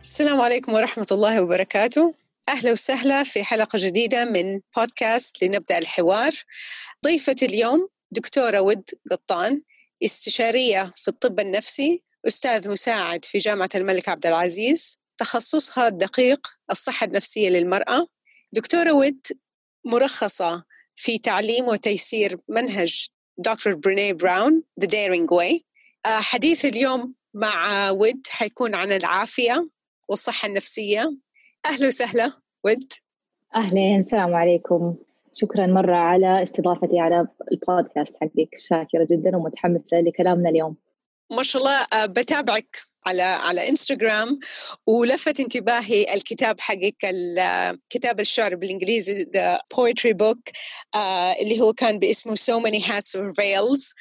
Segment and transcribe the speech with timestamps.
[0.00, 2.14] السلام عليكم ورحمة الله وبركاته.
[2.48, 6.32] أهلا وسهلا في حلقة جديدة من بودكاست لنبدأ الحوار.
[7.04, 9.62] ضيفة اليوم دكتورة ود قطان
[10.04, 17.48] استشارية في الطب النفسي أستاذ مساعد في جامعة الملك عبد العزيز تخصصها الدقيق الصحة النفسية
[17.48, 18.06] للمرأة.
[18.52, 19.26] دكتورة ود
[19.84, 23.06] مرخصة في تعليم وتيسير منهج
[23.38, 25.60] دكتور بريني براون The Daring Way.
[26.06, 29.70] حديث اليوم مع ود حيكون عن العافية.
[30.10, 31.16] والصحة النفسية.
[31.66, 32.32] أهلا وسهلا.
[32.64, 32.92] ود.
[33.56, 34.96] أهلين السلام عليكم.
[35.32, 38.48] شكرا مرة على استضافتي على البودكاست حقك.
[38.68, 40.76] شاكرة جدا ومتحمسة لكلامنا اليوم.
[41.30, 44.38] ما شاء الله بتابعك على على إنستغرام
[44.86, 46.96] ولفت انتباهي الكتاب حقك
[47.90, 50.52] كتاب الشعر بالإنجليزي The Poetry Book
[51.40, 53.94] اللي هو كان باسمه So Many Hats or Veils.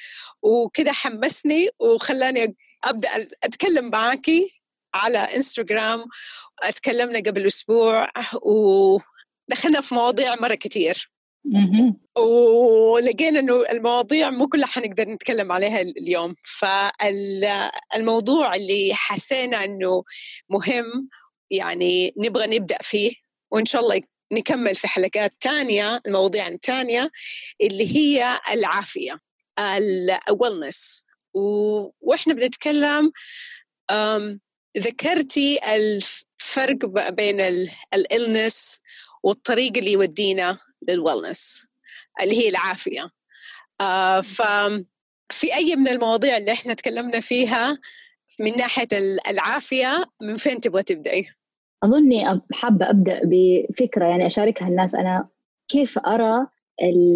[0.44, 3.10] وكذا حمسني وخلاني أبدأ
[3.44, 4.59] أتكلم معاكي.
[4.94, 6.06] على انستغرام
[6.64, 8.08] اتكلمنا قبل أسبوع
[8.42, 11.12] ودخلنا في مواضيع مرة كثير
[12.18, 16.34] ولقينا إنه المواضيع مو كلها حنقدر نتكلم عليها اليوم.
[17.94, 20.04] فالموضوع اللي حسينا إنه
[20.50, 21.10] مهم
[21.52, 23.12] يعني نبغى نبدأ فيه
[23.52, 24.02] وإن شاء الله
[24.34, 27.10] نكمل في حلقات تانية المواضيع الثانية
[27.62, 29.20] اللي هي العافية
[30.30, 31.06] ال wellness
[32.02, 33.12] وإحنا بنتكلم
[34.78, 37.42] ذكرتي الفرق بين
[37.94, 38.80] ال illness
[39.24, 40.58] والطريق اللي يودينا
[40.90, 41.68] لل wellness
[42.22, 43.12] اللي هي العافية.
[43.82, 47.78] آه ففي أي من المواضيع اللي إحنا تكلمنا فيها
[48.40, 48.88] من ناحية
[49.30, 51.26] العافية من فين تبغى تبدأي؟
[51.84, 54.96] أظني حابة أبدأ بفكرة يعني أشاركها الناس.
[54.96, 55.28] أنا
[55.68, 56.48] كيف أرى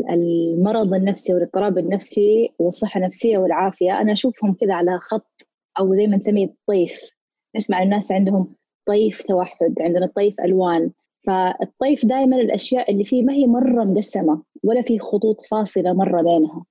[0.09, 5.47] المرض النفسي والاضطراب النفسي والصحة النفسية والعافية؟ أنا أشوفهم كذا على خط
[5.79, 6.91] أو زي ما نسميه الطيف.
[7.55, 8.55] نسمع الناس عندهم
[8.87, 10.91] طيف توحد عندنا الطيف ألوان.
[11.27, 16.65] فالطيف دائما الأشياء اللي فيه ما هي مرة مقسمة ولا في خطوط فاصلة مرة بينها.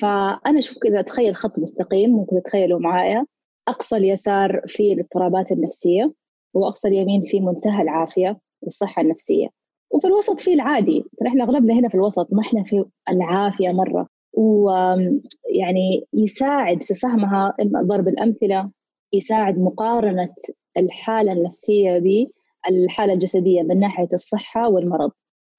[0.00, 3.26] فأنا أشوف كذا أتخيل خط مستقيم ممكن تتخيلوا معايا.
[3.68, 6.12] أقصى اليسار في الاضطرابات النفسية
[6.54, 9.48] وأقصى اليمين في منتهى العافية والصحة النفسية.
[9.90, 11.04] وفي الوسط في العادي.
[11.26, 14.06] إحنا أغلبنا هنا في الوسط ما إحنا في العافية مرة.
[14.32, 18.70] ويعني يساعد في فهمها ضرب الأمثلة.
[19.12, 20.34] يساعد مقارنة
[20.76, 25.10] الحالة النفسية بالحالة الجسدية من ناحية الصحة والمرض.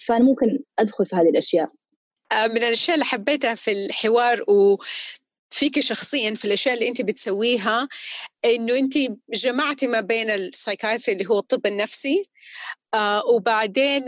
[0.08, 1.70] فأنا ممكن أدخل في هذه الأشياء.
[2.34, 4.78] من الأشياء اللي حبيتها في الحوار و
[5.50, 7.88] فيك شخصيا في الأشياء اللي أنت بتسويها
[8.46, 8.94] إنه أنت
[9.34, 12.24] جمعتي ما بين السايكايتري اللي هو الطب النفسي
[12.94, 14.06] آه وبعدين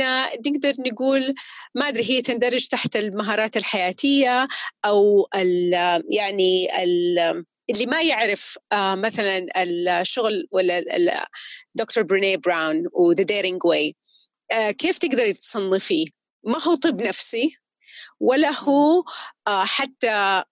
[0.48, 1.34] نقدر نقول
[1.76, 4.48] ما أدري هي تندرج تحت المهارات الحياتية
[4.86, 5.74] أو ال
[6.10, 9.48] يعني ال اللي ما يعرف آه مثلا
[10.02, 11.28] الشغل ولا
[11.76, 13.96] دكتور بريني براون و The Daring Way
[14.78, 16.06] كيف تقدري تصنفيه؟
[16.44, 17.58] ما هو طب نفسي
[18.20, 19.04] ولا هو
[19.48, 20.44] آه حتى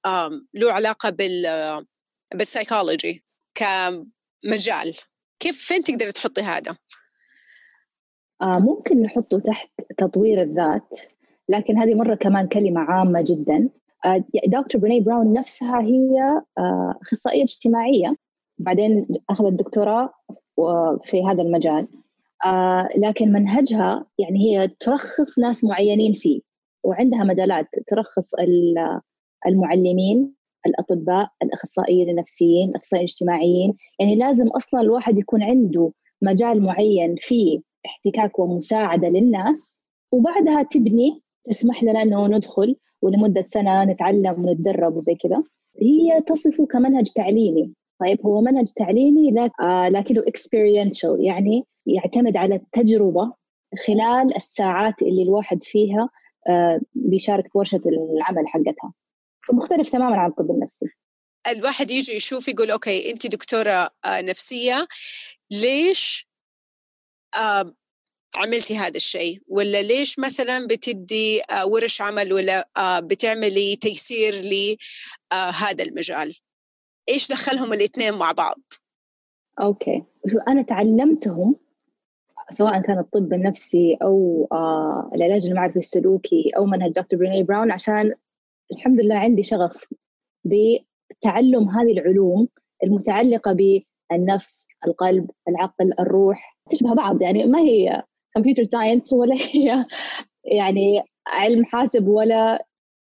[0.53, 1.85] له علاقة بال
[2.35, 3.23] بالسايكولوجي
[3.55, 4.95] كمجال
[5.39, 6.75] كيف فين تقدري تحطي هذا؟
[8.41, 10.99] آه ممكن نحطه تحت تطوير الذات
[11.49, 13.88] لكن هذه مرة كمان كلمة عامة جدا آه
[14.47, 18.15] دكتور بريني براون نفسها هي آه أخصائية اجتماعية.
[18.57, 20.09] بعدين أخذت دكتوراه
[21.03, 21.87] في هذا المجال.
[22.45, 26.41] آه لكن منهجها يعني هي ترخص ناس معينين فيه.
[26.83, 28.31] وعندها مجالات ترخص
[29.47, 30.33] المعلمين
[30.65, 35.91] الأطباء الأخصائيين النفسيين الأخصائيين الاجتماعيين يعني لازم أصلا الواحد يكون عنده
[36.21, 39.83] مجال معين فيه احتكاك ومساعدة للناس.
[40.11, 45.43] وبعدها تبني تسمح لنا أنه ندخل ولمدة سنة نتعلم ونتدرب وزي كذا.
[45.81, 47.73] هي تصفه كمنهج تعليمي.
[47.99, 49.31] طيب هو منهج تعليمي
[49.89, 53.33] لكنه experiential يعني يعتمد على التجربة
[53.87, 56.09] خلال الساعات اللي الواحد فيها
[56.93, 58.93] بيشارك في ورشة العمل حقتها.
[59.47, 60.85] فمختلف تماما عن الطب النفسي.
[61.47, 64.87] الواحد يجي يشوف يقول أوكي انت دكتورة نفسية
[65.51, 66.29] ليش
[68.35, 76.35] عملتي هذا الشيء؟ ولا ليش مثلا بتدي ورش عمل ولا بتعملي تيسير لهذا المجال؟
[77.09, 78.59] إيش دخلهم الإثنين مع بعض؟
[79.61, 80.03] Okay.
[80.47, 81.55] أنا تعلمتهم
[82.51, 88.13] سواء كان الطب النفسي أو آه العلاج المعرفي السلوكي أو منهج دكتور بريني براون عشان
[88.71, 89.85] الحمد لله عندي شغف
[90.45, 92.47] بتعلم هذه العلوم
[92.83, 93.57] المتعلقة
[94.11, 97.21] بالنفس، القلب، العقل، الروح تشبه بعض.
[97.21, 98.03] يعني ما هي
[98.35, 99.85] كمبيوتر ساينس ولا هي
[100.45, 102.65] يعني علم حاسب ولا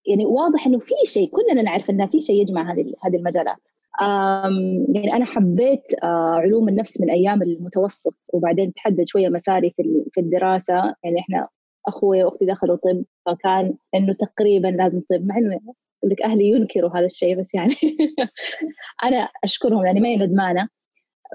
[0.07, 3.67] يعني واضح إنه في شيء كلنا نعرف انه في شيء يجمع هذه هذه المجالات.
[4.95, 10.75] يعني أنا حبيت علوم النفس من أيام المتوسط وبعدين تحدد شوية مساري في في الدراسة.
[11.05, 11.49] يعني إحنا
[11.87, 15.61] أخوي وأختي دخلوا طب فكان إنه تقريبا لازم طب مع إنه
[16.05, 17.75] لك أهلي ينكروا هذا الشيء بس يعني
[19.05, 20.69] أنا أشكرهم يعني ما هي ندمانه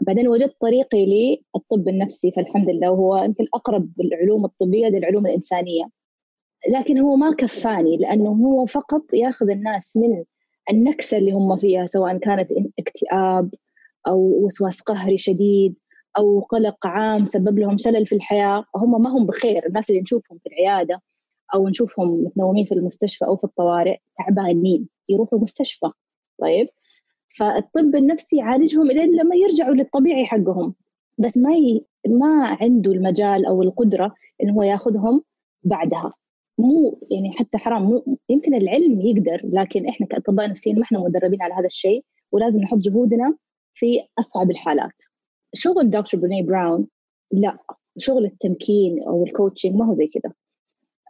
[0.01, 5.85] بعدين وجدت طريقي للطب النفسي فالحمد لله وهو يمكن أقرب العلوم الطبية للعلوم الإنسانية.
[6.69, 10.23] لكن هو ما كفاني لأنه هو فقط يأخذ الناس من
[10.71, 12.49] النكسة اللي هم فيها سواء كانت
[12.79, 13.53] اكتئاب
[14.07, 15.75] أو وسواس قهري شديد
[16.17, 18.65] أو قلق عام سبب لهم شلل في الحياة.
[18.75, 21.01] هم ما هم بخير الناس اللي نشوفهم في العيادة
[21.55, 25.89] أو نشوفهم متنومين في المستشفى أو في الطوارئ تعبانين يروحوا المستشفى.
[26.41, 26.67] طيب؟
[27.37, 30.75] فالطب النفسي يعالجهم إلين لما يرجعوا للطبيعي حقهم.
[31.17, 31.85] بس ما ي...
[32.07, 35.23] ما عنده المجال أو القدرة انه هو ياخذهم
[35.63, 36.13] بعدها.
[36.57, 41.41] مو يعني حتى حرام مو يمكن العلم يقدر لكن إحنا كأطباء نفسيين ما إحنا مدربين
[41.41, 43.37] على هذا الشيء ولازم نحط جهودنا
[43.73, 45.01] في أصعب الحالات.
[45.53, 46.87] شغل دكتور بريني براون
[47.31, 47.57] لا.
[47.97, 50.33] شغل التمكين أو ال coaching ما هو زي كذا.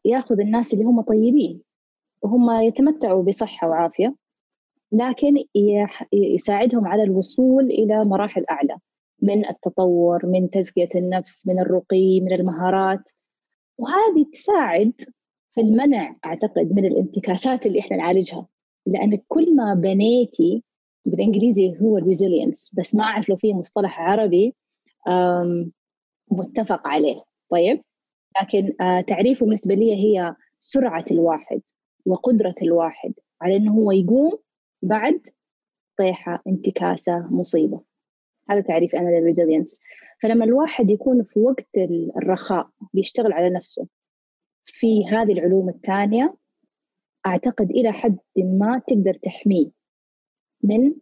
[0.06, 1.62] ياخذ الناس اللي هم طيبين
[2.22, 4.16] وهم يتمتعوا بصحة وعافية.
[4.96, 5.34] لكن
[6.14, 8.78] يساعدهم على الوصول إلى مراحل أعلى
[9.22, 13.00] من التطور من تزكية النفس من الرقي من المهارات.
[13.78, 14.94] وهذه تساعد
[15.56, 18.48] في المنع أعتقد من الانتكاسات اللي إحنا نعالجها
[18.86, 20.64] لأن كل ما بنيتي
[21.06, 24.56] بالإنجليزي هو الريزيلينس بس ما أعرف لو في مصطلح عربي
[26.32, 27.22] متفق عليه.
[27.50, 27.82] طيب؟
[28.42, 31.62] لكن آه، تعريفه بالنسبة لي هي سرعة الواحد
[32.06, 34.38] وقدرة الواحد على إنه هو يقوم
[34.86, 35.22] بعد
[35.98, 37.82] طيحة انتكاسة مصيبة.
[38.50, 39.80] هذا تعريفي أنا للريزيلينس.
[40.24, 41.70] فلما الواحد يكون في وقت
[42.18, 43.88] الرخاء بيشتغل على نفسه
[44.66, 46.36] في هذه العلوم الثانية
[47.26, 49.72] أعتقد إلى حد ما تقدر تحميه
[50.64, 50.94] من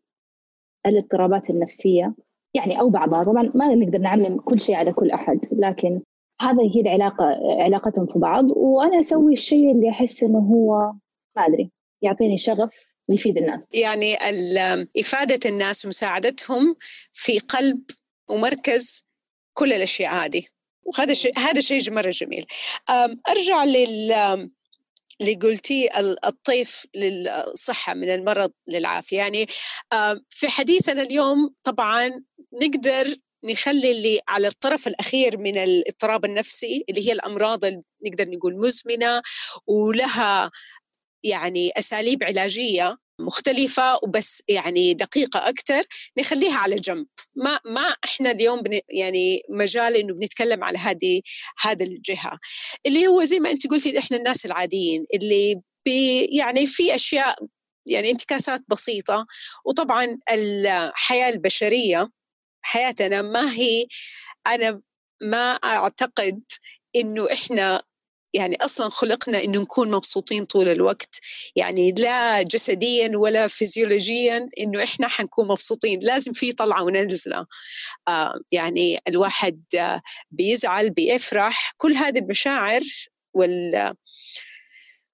[0.85, 2.15] الاضطرابات النفسية.
[2.53, 3.23] يعني أو بعضها.
[3.23, 6.01] طبعا ما نقدر نعمم كل شيء على كل أحد لكن
[6.41, 7.25] هذا هي العلاقة
[7.63, 8.51] علاقتهم في بعض.
[8.57, 10.93] وأنا أسوي الشيء اللي أحس إنه هو
[11.35, 11.71] ما أدري
[12.01, 13.63] يعطيني شغف ويفيد الناس.
[13.71, 14.17] يعني
[14.99, 16.75] إفادة الناس ومساعدتهم
[17.13, 17.81] في قلب
[18.27, 19.07] ومركز
[19.53, 20.43] كل الأشياء هذه.
[20.83, 22.45] وهذا شيء هذا شيء مرة جميل.
[23.29, 24.11] أرجع لل
[25.21, 25.89] اللي قلتيه
[26.25, 29.17] الطيف للصحة من المرض للعافية.
[29.17, 29.47] يعني
[30.29, 32.23] في حديثنا اليوم طبعا
[32.61, 38.57] نقدر نخلي اللي على الطرف الأخير من الاضطراب النفسي اللي هي الأمراض اللي نقدر نقول
[38.57, 39.21] مزمنة
[39.67, 40.51] ولها
[41.23, 45.81] يعني أساليب علاجية مختلفة وبس يعني دقيقة أكثر
[46.17, 47.07] نخليها على جنب.
[47.35, 51.21] ما ما إحنا اليوم بن يعني مجال إنه بنتكلم على هذه
[51.61, 52.39] هذا الجهة.
[52.85, 57.35] اللي هو زي ما أنت قلتي إحنا الناس العاديين اللي بي يعني في أشياء
[57.87, 59.25] يعني انتكاسات بسيطة.
[59.65, 62.09] وطبعا الحياة البشرية
[62.61, 63.85] حياتنا ما هي
[64.47, 64.81] أنا
[65.21, 66.43] ما أعتقد
[66.95, 67.83] إنه إحنا
[68.33, 71.19] يعني أصلا خلقنا إنه نكون مبسوطين طول الوقت.
[71.55, 75.99] يعني لا جسديا ولا فيزيولوجيا إنه إحنا حنكون مبسوطين.
[75.99, 77.45] لازم في طلعة ونزلة.
[78.07, 81.73] آه يعني الواحد آه بيزعل بيفرح.
[81.77, 82.81] كل هذه المشاعر
[83.33, 83.93] وال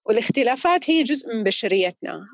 [0.06, 2.28] والاختلافات هي جزء من بشريتنا.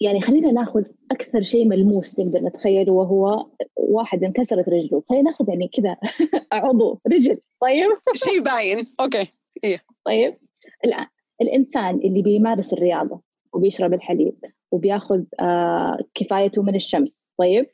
[0.00, 5.02] يعني خلينا ناخذ أكثر شيء ملموس نقدر نتخيله وهو واحد انكسرت رجله.
[5.08, 5.96] خلينا ناخذ يعني كذا
[6.52, 7.38] عضو رجل.
[7.60, 8.86] طيب؟ شيء باين.
[9.00, 9.41] أوكي.
[9.64, 9.78] إيه.
[10.04, 10.38] طيب.
[10.84, 11.06] الآن
[11.40, 13.20] الإنسان اللي بيمارس الرياضة
[13.52, 14.34] وبيشرب الحليب
[14.70, 17.66] وبياخذ آه كفايته من الشمس طيب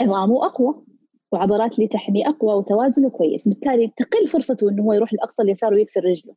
[0.00, 0.84] عظامه أقوى
[1.32, 3.48] وعضلات اللي تحميه أقوى وتوازنه كويس.
[3.48, 6.34] بالتالي تقل فرصته إنه هو يروح لأقصى اليسار ويكسر رجله.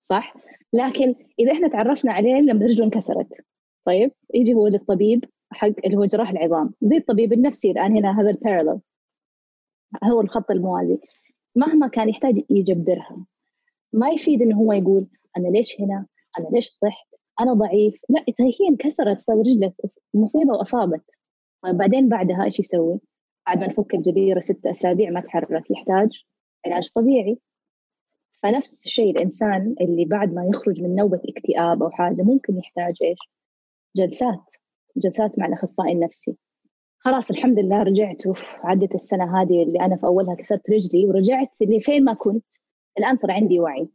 [0.00, 0.34] صح؟
[0.72, 3.44] لكن إذا إحنا تعرفنا عليه لما رجله انكسرت
[3.84, 6.74] طيب يجي هو للطبيب حق اللي هو جراح العظام.
[6.82, 8.78] زي الطبيب النفسي الآن هنا هذا البارallel
[10.04, 10.98] هو الخط الموازي.
[11.56, 13.26] مهما كان يحتاج يجبرها
[13.92, 15.06] ما يفيد إنه هو يقول
[15.36, 16.06] أنا ليش هنا؟
[16.38, 17.06] أنا ليش طحت؟
[17.40, 19.74] أنا ضعيف؟ لا هي انكسرت طيب رجلك
[20.14, 21.18] مصيبة وأصابت.
[21.64, 23.00] بعدين بعدها إيش يسوي؟
[23.46, 26.24] بعد ما نفك الجبيره ست أسابيع ما تحرك يحتاج
[26.66, 27.38] علاج طبيعي.
[28.42, 33.18] فنفس الشيء الإنسان اللي بعد ما يخرج من نوبة اكتئاب أو حاجة ممكن يحتاج إيش؟
[33.96, 34.54] جلسات
[34.96, 36.36] جلسات مع الأخصائي النفسي.
[37.04, 38.22] خلاص الحمد لله رجعت.
[38.64, 42.44] عدت السنة هذه اللي أنا في أولها كسرت رجلي ورجعت اللي فين ما كنت.
[42.98, 43.88] الآن صار عندي وعي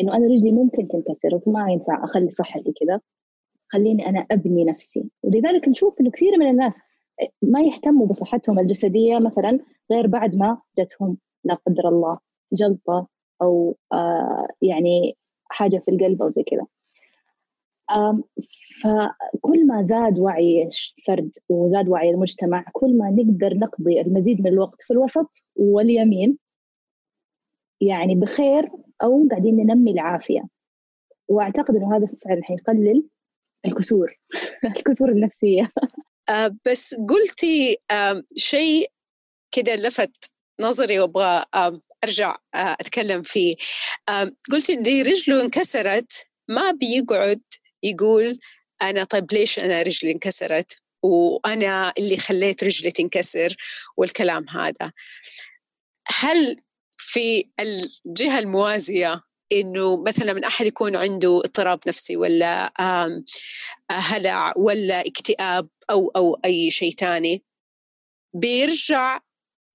[0.00, 3.00] إنه أنا رجلي ممكن تنكسر وما ينفع أخلي صحتي كذا.
[3.68, 5.10] خليني أنا أبني نفسي.
[5.22, 6.80] ولذلك نشوف إنه كثير من الناس
[7.42, 9.58] ما يهتموا بصحتهم الجسدية مثلا
[9.92, 12.18] غير بعد ما جتهم لا قدر الله
[12.52, 13.08] جلطة
[13.42, 16.66] أو آه يعني حاجة في القلب أو زي كذا.
[18.82, 20.68] فكل ما زاد وعي
[20.98, 26.38] الفرد وزاد وعي المجتمع كل ما نقدر نقضي المزيد من الوقت في الوسط واليمين
[27.80, 28.70] يعني بخير
[29.02, 30.42] أو قاعدين ننمي العافية.
[31.28, 33.08] وأعتقد إنه هذا فعلا حيقلل
[33.66, 34.18] الكسور
[34.78, 35.70] الكسور النفسية.
[36.30, 38.90] آه بس قلتي آه شيء
[39.52, 40.30] كده لفت
[40.60, 43.54] نظري وأبغى آه أرجع أتكلم فيه.
[44.52, 47.40] قلتي اللي رجله انكسرت ما بيقعد
[47.82, 48.38] يقول
[48.82, 53.56] أنا طيب ليش أنا رجلي انكسرت؟ وأنا اللي خليت رجلي تنكسر
[53.96, 54.92] والكلام هذا.
[56.08, 56.56] هل
[56.98, 59.22] في الجهة الموازية
[59.52, 62.72] إنه مثلا من أحد يكون عنده اضطراب نفسي ولا
[63.90, 67.42] هلع ولا اكتئاب أو أو أي شيء ثاني
[68.34, 69.20] بيرجع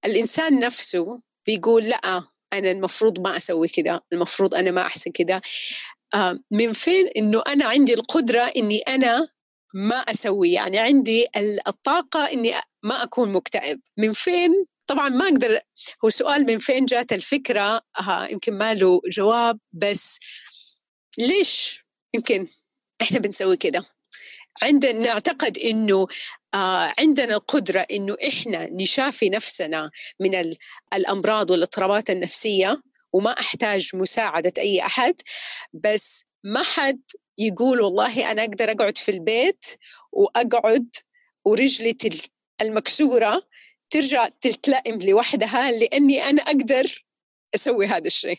[0.06, 5.42] الإنسان نفسه بيقول لا أنا المفروض ما أسوي كذا المفروض أنا ما أحسن كذا.
[6.52, 9.28] من فين إنه أنا عندي القدرة إني أنا
[9.74, 11.28] ما أسوي؟ يعني عندي
[11.68, 12.54] الطاقة إني
[12.84, 13.82] ما أكون مكتئب.
[13.98, 14.52] من فين؟
[14.88, 15.60] طبعا ما أقدر
[16.06, 20.20] هو سؤال من فين جات الفكرة؟ آه يمكن ما له جواب بس
[21.20, 22.48] ليش يمكن
[23.02, 23.84] إحنا بنسوي كده؟
[24.62, 26.08] عندنا نعتقد إنه
[26.54, 30.54] آه عندنا القدرة إنه إحنا نشافي نفسنا من
[30.94, 32.82] الأمراض والإضطرابات النفسية.
[33.16, 35.16] وما أحتاج مساعدة أي أحد
[35.74, 37.02] بس ما حد
[37.38, 39.66] يقول والله أنا أقدر أقعد في البيت
[40.12, 40.88] وأقعد
[41.46, 41.98] ورجلي
[42.62, 43.42] المكسورة
[43.90, 47.06] ترجع تتلائم لوحدها لأني أنا أقدر
[47.56, 48.38] أسوي هذا الشيء.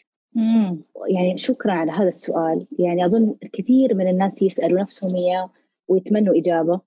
[1.08, 5.50] يعني شكرا على هذا السؤال، يعني أظن كثير من الناس يسألوا نفسهم إياه
[5.88, 6.80] ويتمنوا إجابة.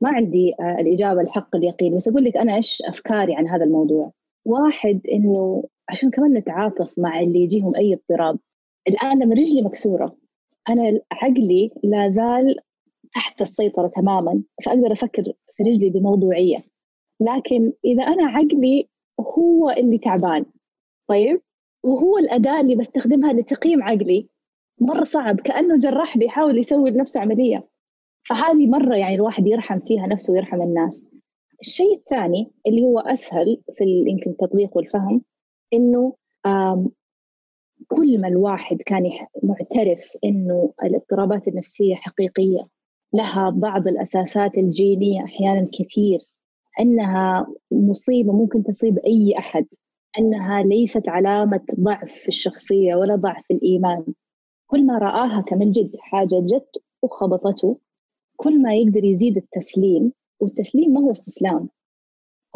[0.00, 4.12] ما عندي آه، الإجابة الحق اليقين بس أقول لك أنا إيش أفكاري عن هذا الموضوع.
[4.44, 8.38] واحد إنه عشان كمان نتعاطف مع اللي يجيهم أي اضطراب.
[8.88, 10.16] الآن لما رجلي مكسورة
[10.68, 12.56] أنا عقلي لا زال
[13.14, 16.58] تحت السيطرة تماما فأقدر أفكر في رجلي بموضوعية.
[17.20, 18.88] لكن إذا أنا عقلي
[19.20, 20.44] هو اللي تعبان
[21.08, 21.40] طيب؟
[21.84, 24.28] وهو الأداة اللي بستخدمها لتقييم عقلي
[24.80, 25.40] مرة صعب.
[25.40, 27.68] كأنه جراح بيحاول يسوي لنفسه عملية.
[28.28, 31.14] فهذه مرة يعني الواحد يرحم فيها نفسه ويرحم الناس.
[31.60, 35.22] الشيء الثاني اللي هو أسهل في يمكن التطبيق والفهم
[35.72, 36.14] إنه
[37.88, 39.10] كل ما الواحد كان
[39.42, 42.68] معترف إنه الاضطرابات النفسية حقيقية
[43.12, 46.18] لها بعض الأساسات الجينية أحيانا كثير
[46.80, 49.66] إنها مصيبة ممكن تصيب أي أحد
[50.18, 54.04] إنها ليست علامة ضعف في الشخصية ولا ضعف في الإيمان.
[54.66, 57.78] كل ما رآها كمن جد حاجة جت وخبطته
[58.36, 61.68] كل ما يقدر يزيد التسليم والتسليم ما هو استسلام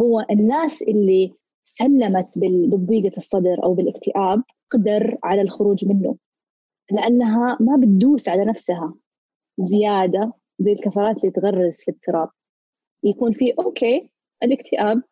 [0.00, 1.32] هو الناس اللي
[1.70, 6.16] سلمت بضيقة الصدر أو بالاكتئاب قدر على الخروج منه
[6.90, 8.94] لأنها ما بتدوس على نفسها
[9.58, 12.28] زيادة زي الكفرات اللي تغرز في التراب.
[13.04, 14.10] يكون في okay
[14.42, 15.02] الاكتئاب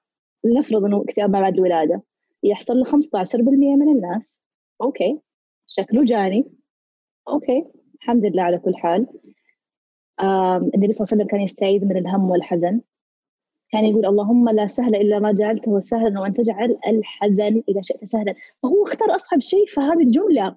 [0.45, 2.03] لنفرض إنه اكتئاب بعد الولادة
[2.43, 4.43] يحصل له 15% من الناس
[4.83, 5.21] okay
[5.67, 6.45] شكله جاني
[7.28, 7.64] okay
[7.95, 9.07] الحمد لله على كل حال.
[10.75, 12.81] النبي صلى الله عليه وسلم كان يستعيذ من الهم والحزن.
[13.73, 18.35] كان يقول اللهم لا سهل إلا ما جعلته سهلا وأن تجعل الحزن إذا شئت سهلا.
[18.63, 20.57] فهو اختار أصعب شيء في هذه الجملة.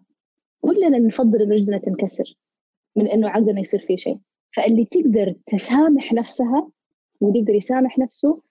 [0.61, 2.35] كلنا نفضل ان رجلنا تنكسر
[2.95, 4.17] من إنه عقلنا يصير فيه شيء.
[4.55, 6.69] فاللي تقدر تسامح نفسها
[7.21, 8.41] ويقدر يسامح نفسه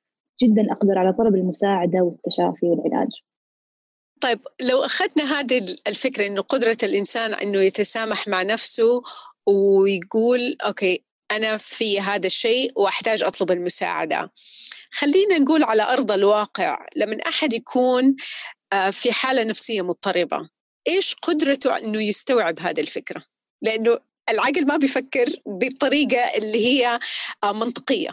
[0.42, 3.08] جدا أقدر على طلب المساعدة والتشافي والعلاج.
[4.20, 4.40] طيب
[4.70, 9.02] لو أخذنا هذه الفكرة إنه قدرة الإنسان إنه يتسامح مع نفسه
[9.46, 14.30] ويقول أوكي أنا في هذا الشيء وأحتاج أطلب المساعدة.
[14.90, 18.16] خلينا نقول على أرض الواقع لما أحد يكون
[18.72, 20.48] آه، في حالة نفسية مضطربة
[20.88, 23.22] إيش قدرته إنه يستوعب هذه الفكرة؟
[23.62, 23.98] لأنه
[24.30, 26.98] العقل ما بيفكر بالطريقة اللي هي
[27.44, 28.10] آه، منطقية.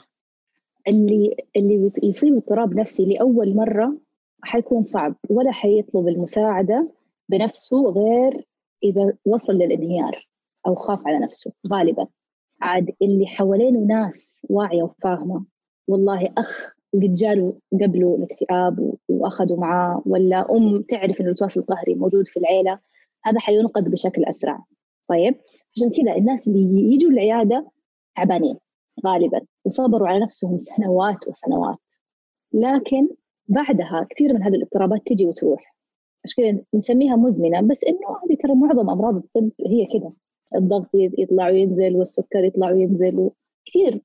[0.87, 3.97] اللي اللي يصيب اضطراب نفسي لأول مرة
[4.43, 6.91] حيكون صعب ولا حيطلب المساعدة
[7.29, 8.45] بنفسه غير
[8.83, 10.27] إذا وصل للانهيار
[10.67, 12.07] أو خاف على نفسه غالبا.
[12.61, 15.45] عاد اللي حوالينه ناس واعية وفاهمة.
[15.87, 22.27] والله أخ قد جاله قبله الاكتئاب واخذوا معاه ولا أم تعرف إنه الوسواس القهري موجود
[22.27, 22.79] في العيلة
[23.25, 24.63] هذا حينقذ بشكل أسرع.
[25.09, 25.35] طيب
[25.75, 27.71] عشان كذا الناس اللي يجوا العيادة
[28.15, 28.57] تعبانين
[29.05, 31.77] غالبا وصبروا على نفسهم سنوات وسنوات.
[32.53, 33.09] لكن
[33.47, 35.75] بعدها كثير من هذه الاضطرابات تجي وتروح.
[36.25, 40.11] عشان كذا نسميها مزمنة بس إنه هذه ترى معظم أمراض الطب هي كذا.
[40.55, 43.29] الضغط يطلع وينزل والسكر يطلع وينزل
[43.65, 44.01] كثير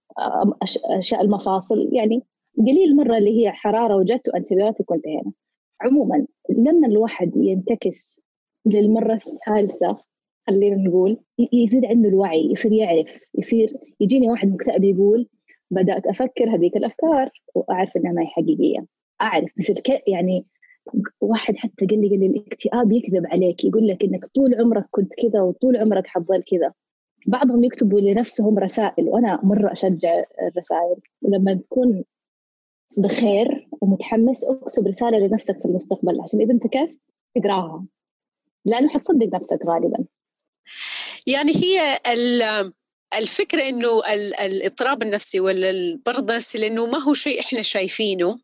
[0.99, 1.89] أشياء المفاصل.
[1.93, 2.23] يعني
[2.59, 5.33] قليل مرة اللي هي حرارة وجت وانتبيوتيك وانتهينا
[5.81, 8.21] عموما لما الواحد ينتكس
[8.67, 9.99] للمرة الثالثة
[10.47, 11.19] خلينا نقول
[11.53, 15.29] يزيد عنده الوعي يصير يعرف يصير يجيني واحد مكتئب يقول
[15.71, 18.87] بدأت أفكر هذيك الأفكار وأعرف إنها ما هي حقيقية.
[19.23, 19.73] أعرف بس.
[20.07, 20.47] يعني
[21.21, 25.13] واحد حتى قال لي قال لي الاكتئاب يكذب عليك يقول لك إنك طول عمرك كنت
[25.23, 26.73] كذا وطول عمرك حتظل كذا.
[27.27, 30.97] بعضهم يكتبوا لنفسهم رسائل وأنا مرة أشجع الرسائل.
[31.23, 32.05] لما تكون
[32.97, 37.01] بخير ومتحمس اكتب رسالة لنفسك في المستقبل عشان إذا انتكست
[37.35, 37.85] تقراها.
[38.65, 40.05] لأنه حتصدق نفسك غالبا.
[41.27, 41.99] يعني هي
[43.19, 43.89] الفكرة إنه
[44.41, 48.41] الاضطراب النفسي ولا المرض النفسي لأنه ما هو شيء إحنا شايفينه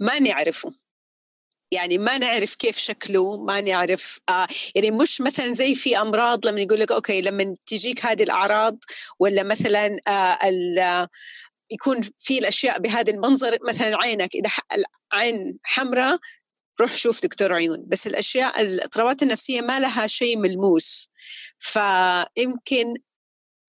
[0.00, 0.70] ما نعرفه.
[1.72, 6.60] يعني ما نعرف كيف شكله ما نعرف آه يعني مش مثلا زي في أمراض لما
[6.60, 8.78] يقول لك أوكي لما تجيك هذه الأعراض
[9.18, 11.08] ولا مثلا آه
[11.72, 14.50] يكون في الأشياء بهذا المنظر مثلا عينك إذا
[15.12, 16.18] العين حمراء
[16.80, 17.84] روح شوف دكتور عيون.
[17.86, 21.10] بس الأشياء الاضطرابات النفسية ما لها شيء ملموس.
[21.58, 22.94] فيمكن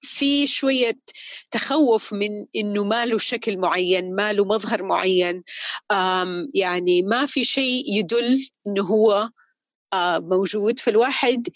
[0.02, 1.00] في شوية
[1.52, 5.44] تخوف من إنه ما له شكل معين ما له مظهر معين.
[6.54, 9.30] يعني ما في شيء يدل إنه هو
[10.20, 10.80] موجود.
[10.80, 11.48] فالواحد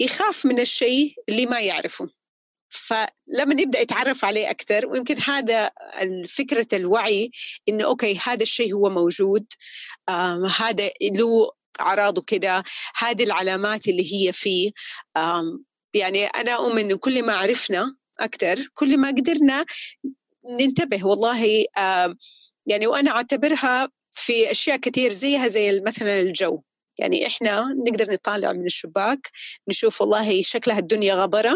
[0.00, 2.08] يخاف من الشيء اللي ما يعرفه.
[2.68, 5.70] فلما يبدا يتعرف عليه أكثر ويمكن هذا
[6.28, 7.30] فكره الوعي
[7.68, 9.46] إنه أوكي هذا الشيء هو موجود.
[10.58, 12.64] هذا له أعراضه كده
[12.98, 14.70] هذه العلامات اللي هي فيه.
[15.96, 19.64] يعني أنا أؤمن انه كل ما عرفنا أكثر كل ما قدرنا
[20.50, 21.64] ننتبه والله
[22.66, 26.62] يعني وأنا أعتبرها في أشياء كثير زيها زي مثلا الجو.
[26.98, 29.30] يعني إحنا نقدر نطالع من الشباك
[29.68, 31.54] نشوف والله شكلها الدنيا غبرة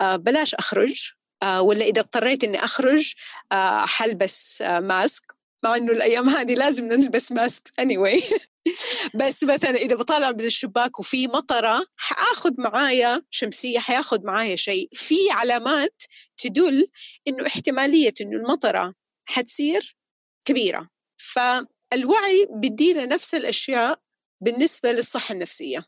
[0.00, 3.14] آه، بلاش أخرج آه، ولا إذا اضطريت إني أخرج
[3.52, 5.36] آه، حلبس ماسك.
[5.64, 8.22] مع إنه الأيام هذه لازم نلبس ماسك anyway.
[9.20, 14.88] بس مثلا إذا بطالع من الشباك وفي مطرة حآخذ معايا شمسية حياخذ معايا شيء.
[14.92, 16.02] في علامات
[16.36, 16.86] تدل
[17.28, 19.96] إنه احتمالية إنه المطرة حتصير
[20.44, 20.88] كبيرة.
[21.16, 24.00] فالوعي بدينا نفس الأشياء
[24.40, 25.84] بالنسبة للصحة النفسية.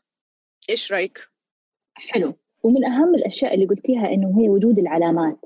[0.69, 1.27] إيش رأيك؟
[1.93, 2.33] حلو.
[2.63, 5.39] ومن أهم الأشياء اللي قلتيها إنه هي وجود العلامات.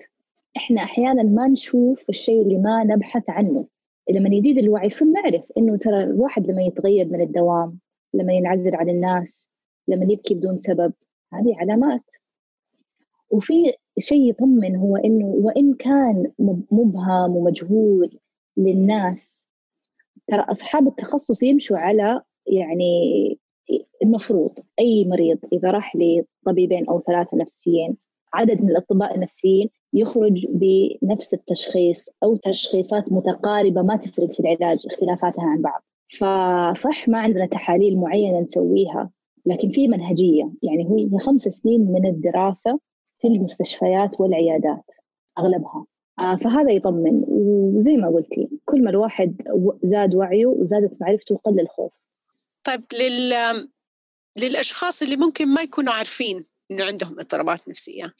[0.58, 3.68] إحنا أحيانا ما نشوف الشيء اللي ما نبحث عنه.
[4.10, 7.80] لما يزيد الوعي صرنا نعرف إنه ترى الواحد لما يتغيب من الدوام
[8.14, 9.50] لما ينعزل عن الناس
[9.88, 10.94] لما يبكي بدون سبب
[11.34, 12.04] هذه علامات.
[13.30, 16.32] وفي شيء يطمن هو إنه وإن كان
[16.72, 18.20] مبهم ومجهول
[18.58, 19.48] للناس
[20.28, 23.40] ترى أصحاب التخصص يمشوا على يعني
[24.04, 27.98] المفروض أي مريض إذا راح لطبيبين أو ثلاثة نفسيين
[28.34, 35.44] عدد من الأطباء النفسيين يخرج بنفس التشخيص أو تشخيصات متقاربة ما تفرق في العلاج اختلافاتها
[35.44, 35.84] عن بعض.
[36.10, 39.10] فصح ما عندنا تحاليل معينة نسويها
[39.46, 40.52] لكن في منهجية.
[40.64, 42.80] يعني هي خمس سنين من الدراسة
[43.20, 44.84] في المستشفيات والعيادات
[45.40, 45.86] أغلبها.
[46.20, 47.24] آه، فهذا يطمن.
[47.28, 49.42] وزي ما قلتي كل ما الواحد
[49.84, 51.92] زاد وعيه وزادت معرفته قل الخوف.
[52.64, 53.34] طيب لل
[54.38, 58.14] للأشخاص اللي ممكن ما يكونوا عارفين إنه عندهم اضطرابات نفسية.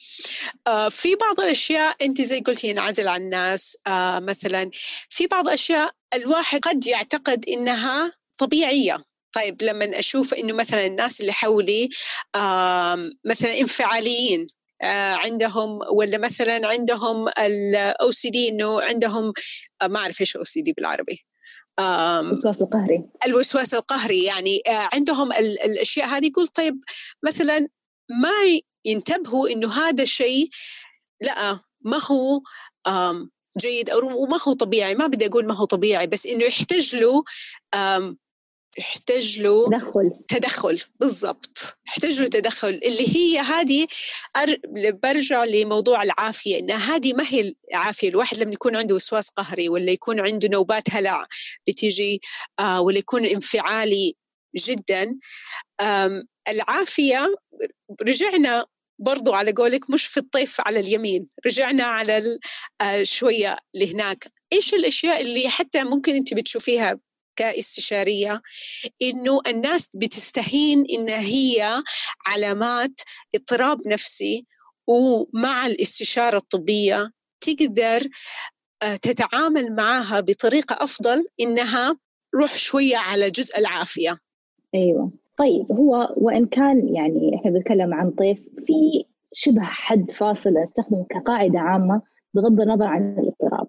[0.66, 4.70] آه في بعض الأشياء أنت زي قلتي ينعزل عن الناس آه مثلا
[5.10, 9.04] في بعض الأشياء الواحد قد يعتقد إنها طبيعية.
[9.32, 11.88] طيب لما أشوف إنه مثلا الناس اللي حولي
[12.34, 14.46] آه مثلا انفعاليين
[14.82, 19.32] آه عندهم ولا مثلا عندهم ال OCD إنه عندهم
[19.82, 21.24] آه ما أعرف إيش OCD بالعربي.
[21.80, 23.04] الوسواس القهري.
[23.26, 26.80] الوسواس القهري يعني آه، عندهم الأشياء هذه يقول طيب
[27.22, 27.68] مثلا
[28.10, 30.48] ما ينتبهوا إنه هذا الشيء
[31.20, 32.40] لا ما هو
[33.58, 34.94] جيد أو ما هو طبيعي.
[34.94, 37.24] ما بدي أقول ما هو طبيعي بس إنه يحتاج له
[38.78, 40.12] يحتاج له تدخل.
[40.28, 40.80] تدخل.
[41.00, 41.78] بالضبط.
[41.86, 42.68] يحتاج له تدخل.
[42.68, 43.86] اللي هي هذه
[44.36, 44.56] أر...
[45.02, 46.58] برجع لموضوع العافية.
[46.58, 48.08] إن هذه ما هي العافية.
[48.08, 51.26] الواحد لما يكون عنده وسواس قهري ولا يكون عنده نوبات هلع
[51.66, 52.20] بتيجي
[52.58, 54.16] آه ولا يكون انفعالي
[54.56, 55.18] جدا.
[56.48, 57.34] العافية
[58.02, 58.66] رجعنا
[58.98, 62.38] برضو على قولك مش في الطيف على اليمين رجعنا على
[62.80, 64.32] آه، شوية لهناك.
[64.52, 66.98] إيش الأشياء اللي حتى ممكن أنت بتشوفيها
[67.36, 68.42] كاستشارية؟
[69.02, 71.82] إنه الناس بتستهين إن هي
[72.26, 73.00] علامات
[73.34, 74.46] اضطراب نفسي
[74.86, 78.08] ومع الاستشارة الطبية تقدر
[78.82, 81.96] آه، تتعامل معها بطريقة أفضل إنها
[82.34, 84.18] روح شوية على جزء العافية.
[84.74, 85.10] أيوة.
[85.38, 91.58] طيب هو وإن كان يعني إحنا بنتكلم عن طيف في شبه حد فاصل أستخدمه كقاعدة
[91.60, 92.02] عامة
[92.34, 93.66] بغض النظر عن الاضطراب.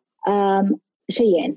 [1.09, 1.55] شيئين.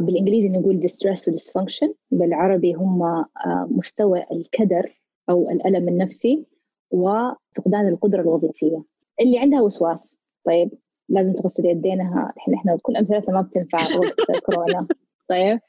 [0.00, 3.24] بالإنجليزي نقول distress و dysfunction بالعربي هم
[3.70, 6.44] مستوى الكدر أو الألم النفسي
[6.90, 8.82] وفقدان القدرة الوظيفية.
[9.20, 10.18] اللي عندها وسواس.
[10.44, 10.70] طيب
[11.08, 12.32] لازم تغسل يدينها.
[12.38, 13.78] إحنا إحنا كل أمثلتنا ما بتنفع.
[13.98, 14.86] وقت كورونا.
[15.28, 15.60] طيب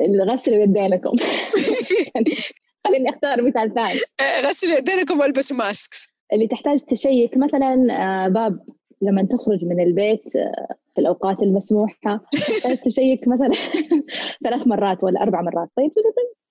[0.00, 1.10] غسلوا يدينكم
[2.86, 4.00] خليني أختار مثال ثاني.
[4.48, 5.90] غسلوا يدينكم والبسوا ماسك
[6.32, 8.58] اللي تحتاج تشيك مثلا آه، باب
[9.02, 12.20] لما تخرج من البيت آه، في الأوقات المسموحة.
[12.32, 13.50] تحتاج تشيك مثلا
[14.44, 15.68] ثلاث مرات ولا أربع مرات.
[15.76, 15.90] طيب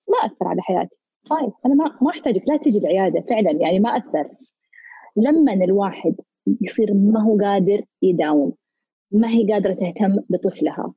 [0.08, 0.96] ما أثر على حياتي.
[1.30, 4.28] طيب أنا ما ما أحتاجك لا تجي العيادة فعلا يعني ما أثر.
[5.16, 6.14] لما الواحد
[6.60, 8.52] يصير ما هو قادر يداوم
[9.12, 10.92] ما هي قادرة تهتم بطفلها.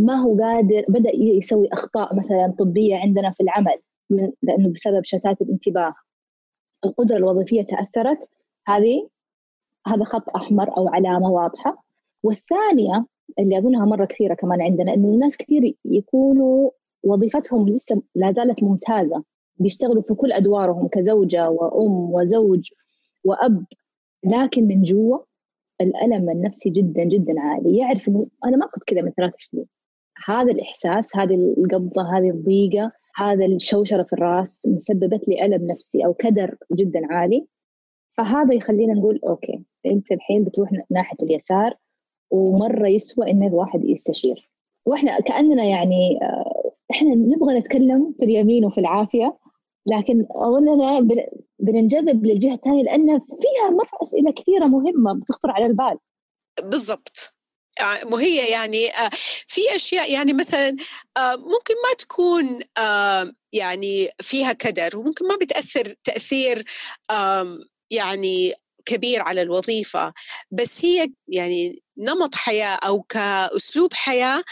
[0.00, 3.78] ما هو قادر بدأ يسوي أخطاء مثلا طبية عندنا في العمل
[4.10, 5.94] من لأنه بسبب شتات الانتباه.
[6.84, 8.28] القدرة الوظيفية تأثرت
[8.66, 9.08] هذه
[9.86, 11.84] هذا خط أحمر أو علامة واضحة.
[12.22, 13.06] والثانية
[13.38, 16.70] اللي أظنها مرة كثيرة كمان عندنا إنه الناس كثير يكونوا
[17.02, 19.24] وظيفتهم لسه لا زالت ممتازة.
[19.58, 22.68] بيشتغلوا في كل أدوارهم كزوجة وأم وزوج
[23.24, 23.64] وأب
[24.24, 25.18] لكن من جوا
[25.80, 27.78] الألم النفسي جدا جدا عالي.
[27.78, 29.66] يعرف إنه أنا ما كنت كذا من ثلاث سنين.
[30.24, 36.14] هذا الإحساس هذه القبضة هذه الضيقة هذا الشوشرة في الرأس مسببت لي ألم نفسي أو
[36.14, 37.46] كدر جدا عالي.
[38.16, 41.74] فهذا يخلينا نقول أوكي أنت الحين بتروح ناحية اليسار
[42.30, 44.50] ومرة يسوى إن الواحد يستشير.
[44.86, 49.38] وإحنا كأننا يعني آه، إحنا نبغى نتكلم في اليمين وفي العافية
[49.86, 51.08] لكن أظننا
[51.58, 55.98] بننجذب للجهة الثانية لأن فيها مرة أسئلة كثيرة مهمة بتخطر على البال.
[56.62, 57.39] بالضبط.
[58.04, 59.10] وهي يعني آه،
[59.46, 60.76] في أشياء يعني مثلا
[61.16, 62.60] آه، ممكن ما تكون
[63.52, 66.64] يعني فيها كدر وممكن ما بتأثر تأثير
[67.90, 68.54] يعني
[68.86, 70.12] كبير على الوظيفة
[70.50, 74.44] بس هي يعني نمط حياة أو كأسلوب حياة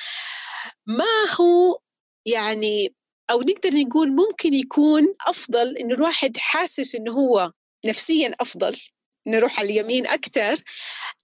[0.87, 1.79] ما هو
[2.27, 2.95] يعني
[3.31, 7.53] أو نقدر نقول ممكن يكون أفضل انه الواحد حاسس إنه هو
[7.87, 8.77] نفسيا أفضل
[9.27, 10.63] نروح على اليمين أكثر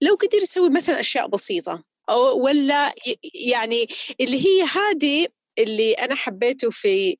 [0.01, 1.94] لو قدر يسوي مثلا أشياء بسيطة.
[2.11, 2.95] أو ولا
[3.35, 3.87] يعني
[4.21, 7.17] اللي هي هذه اللي أنا حبيته في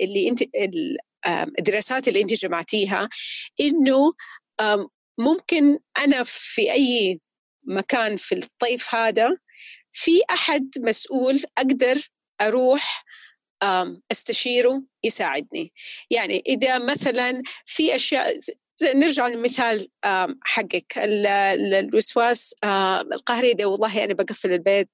[0.00, 0.42] اللي أنت
[1.58, 3.08] الدراسات اللي أنت جمعتيها
[3.60, 4.12] إنه
[5.18, 7.20] ممكن أنا في أي
[7.66, 9.36] مكان في الطيف هذا
[9.90, 12.08] في أحد مسؤول أقدر
[12.40, 13.04] أروح
[14.12, 15.72] أستشيره يساعدني.
[16.10, 18.38] يعني إذا مثلا في أشياء
[18.84, 19.88] نرجع للمثال
[20.44, 20.92] حقك.
[20.98, 22.54] الوسواس
[23.12, 24.90] القهري ده والله أنا بقفل البيت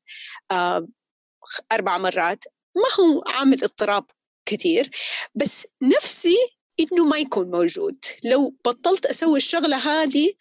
[1.73, 2.45] أربع مرات.
[2.77, 4.05] ما هو عامل اضطراب
[4.47, 4.91] كثير
[5.35, 6.37] بس نفسي
[6.81, 8.05] إنه ما يكون موجود.
[8.25, 10.33] لو بطلت أسوي الشغلة هذه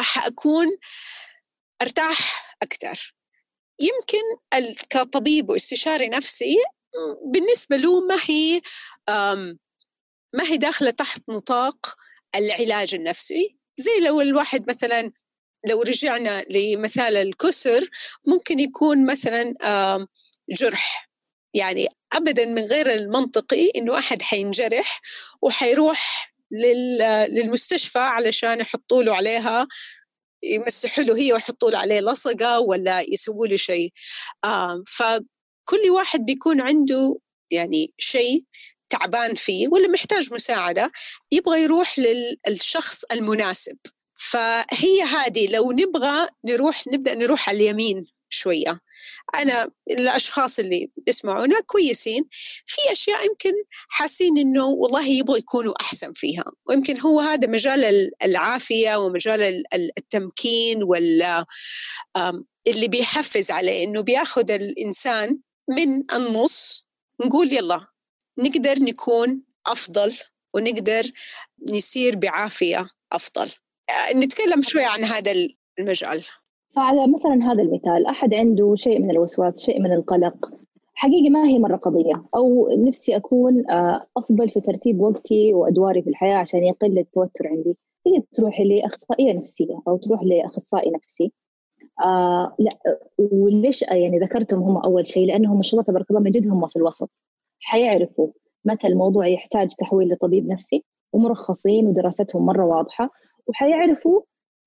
[0.00, 0.66] حأكون
[1.82, 3.14] أرتاح أكثر
[3.80, 4.22] يمكن
[4.90, 6.56] كطبيب واستشاري نفسي
[7.24, 8.60] بالنسبة له ما هي
[10.34, 11.94] ما هي داخلة تحت نطاق
[12.34, 13.56] العلاج النفسي.
[13.76, 15.12] زي لو الواحد مثلا
[15.68, 17.88] لو رجعنا لمثال الكسر
[18.26, 19.54] ممكن يكون مثلا
[20.50, 21.08] جرح.
[21.54, 25.00] يعني ابدا من غير المنطقي إنه أحد حينجرح
[25.42, 26.32] وحيروح
[27.30, 29.68] للمستشفى علشان يحطوا له عليها
[30.42, 33.92] يمسحوا له هي ويحطوا له عليه لصقة ولا يسووا له شيء.
[34.86, 37.18] فكل واحد بيكون عنده
[37.50, 38.44] يعني شيء
[38.90, 40.92] تعبان فيه ولا محتاج مساعدة
[41.32, 41.98] يبغى يروح
[42.48, 43.76] للشخص المناسب.
[44.14, 48.80] فهي هذه لو نبغى نروح نبدأ نروح على اليمين شوية.
[49.34, 52.24] أنا الأشخاص اللي بيسمعونا كويسين.
[52.66, 53.52] في أشياء يمكن
[53.88, 56.44] حاسين إنه والله يبغوا يكونوا أحسن فيها.
[56.68, 61.46] ويمكن هو هذا مجال العافية ومجال التمكين ولا
[62.66, 66.88] اللي بيحفز عليه إنه بياخذ الإنسان من النص
[67.20, 67.86] نقول يلا
[68.38, 70.10] نقدر نكون أفضل
[70.54, 71.02] ونقدر
[71.70, 73.46] نسير بعافية أفضل.
[74.16, 75.32] نتكلم شوي عن هذا
[75.78, 76.22] المجال.
[76.76, 80.50] فعلى مثلا هذا المثال أحد عنده شيء من الوسواس شيء من القلق
[80.98, 86.10] حقيقي ما هي مرة قضية أو نفسي أكون آه، أفضل في ترتيب وقتي وأدواري في
[86.10, 87.76] الحياة عشان يقل التوتر عندي.
[88.06, 91.32] هي تروح لأخصائية نفسية أو تروح لأخصائي نفسي.
[92.00, 96.30] آه لا وليش يعني ذكرتهم هم أول شيء؟ لأنهم ما شاء الله تبارك الله من
[96.30, 97.10] جد هم في الوسط.
[97.60, 98.28] حيعرفوا
[98.64, 103.10] متى الموضوع يحتاج تحويل لطبيب نفسي ومرخصين ودراستهم مرة واضحة
[103.46, 104.20] وحيعرفوا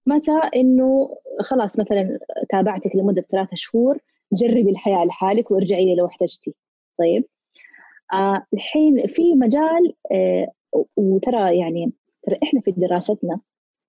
[0.06, 3.97] متى إنه خلاص مثلا تابعتك لمدة ثلاثة شهور
[4.34, 6.56] جربي الحياة لحالك وارجعي لي لو احتجتي.
[6.99, 7.25] طيب؟
[8.13, 10.51] آه الحين في مجال آه
[10.97, 11.91] وترى يعني
[12.23, 13.39] ترى إحنا في دراستنا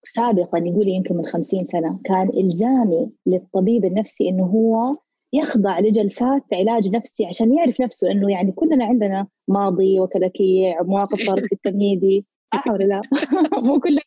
[0.02, 4.96] سابقا يقول يمكن من خمسين سنة كان إلزامي للطبيب النفسي إنه هو
[5.32, 11.44] يخضع لجلسات علاج نفسي عشان يعرف نفسه إنه يعني كلنا عندنا ماضي وكلاكيع مواقف صارت
[11.46, 12.26] في التمهيدي.
[12.54, 13.00] صح ولا لا؟
[13.66, 14.00] مو كلنا.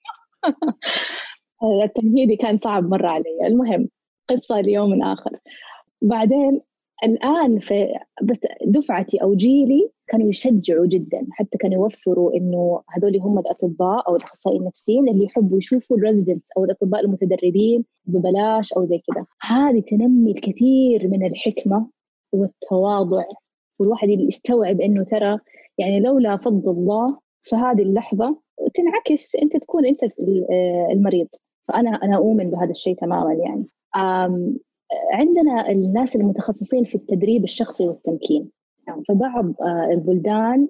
[1.86, 3.48] التمهيدي كان صعب مرة علي.
[3.48, 3.90] المهم
[4.30, 5.32] قصة ليوم آخر.
[6.02, 6.62] بعدين
[7.04, 13.40] الآن في بس دفعتي أو جيلي كانوا يشجعوا جدا حتى كانوا يوفروا إنه هذول هم
[13.40, 19.26] الأطباء أو الأخصائيين النفسيين اللي يحبوا يشوفوا الريزيدنتس أو الأطباء المتدربين ببلاش أو زي كذا
[19.42, 21.88] هذه تنمي الكثير من الحكمة
[22.32, 23.24] والتواضع.
[23.80, 25.40] والواحد يستوعب إنه ترى
[25.78, 28.38] يعني لولا فضل الله في هذه اللحظة
[28.74, 30.00] تنعكس أنت تكون أنت
[30.92, 31.28] المريض.
[31.68, 33.66] فأنا أنا أؤمن بهذا الشيء تماما يعني.
[35.12, 38.50] عندنا الناس المتخصصين في التدريب الشخصي والتمكين.
[38.88, 40.68] يعني في بعض آه، البلدان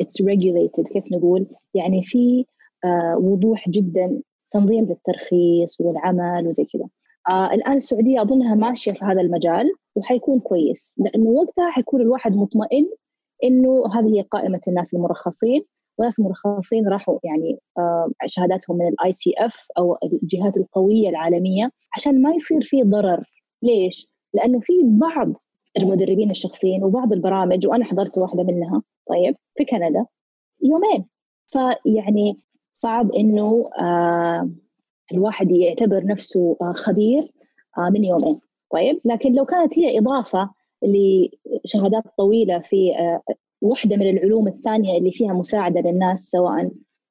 [0.00, 2.44] it's regulated كيف نقول؟ يعني في
[2.84, 6.88] آه، وضوح جدا تنظيم للترخيص والعمل وزي كذا.
[7.28, 12.90] آه الآن السعودية أظنها ماشية في هذا المجال وحيكون كويس لأنه وقتها حيكون الواحد مطمئن
[13.44, 15.64] إنه هذه هي قائمة الناس المرخصين.
[15.98, 22.34] وناس مرخصين راحوا يعني آه، شهاداتهم من ال ICF أو الجهات القوية العالمية عشان ما
[22.34, 23.30] يصير في ضرر.
[23.62, 25.32] ليش؟ لأنه في بعض
[25.78, 30.06] المدربين الشخصيين وبعض البرامج وأنا حضرت واحدة منها طيب في كندا
[30.64, 31.06] يومين.
[31.46, 32.40] فيعني
[32.74, 34.50] صعب إنه آه
[35.12, 37.32] الواحد يعتبر نفسه آه خبير
[37.90, 38.40] من يومين.
[38.72, 40.50] طيب لكن لو كانت هي إضافة
[40.82, 42.92] لشهادات طويلة في
[43.66, 46.70] واحدة من العلوم الثانية اللي فيها مساعدة للناس سواء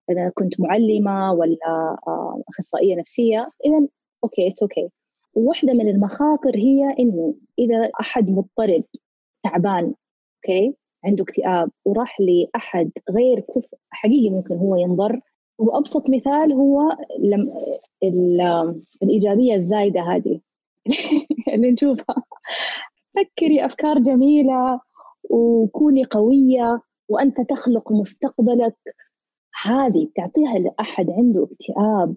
[0.10, 3.88] إذا كنت معلمة ولا آه، أخصائية نفسية إذا
[4.23, 4.89] okay it's okay
[5.34, 8.84] واحدة من المخاطر هي إنه إذا أحد مضطرب
[9.44, 9.94] تعبان
[10.36, 10.75] okay
[11.06, 15.20] عنده اكتئاب وراح لأحد غير كفء حقيقي ممكن هو ينضر.
[15.58, 17.54] وأبسط مثال هو
[19.04, 20.39] الإيجابية الزايدة هذه
[21.54, 22.24] اللي نشوفها.
[23.15, 24.80] فكري أفكار جميلة.
[25.29, 28.77] وكوني قوية وأنت تخلق مستقبلك.
[29.63, 32.15] هذه تعطيها لأحد عنده اكتئاب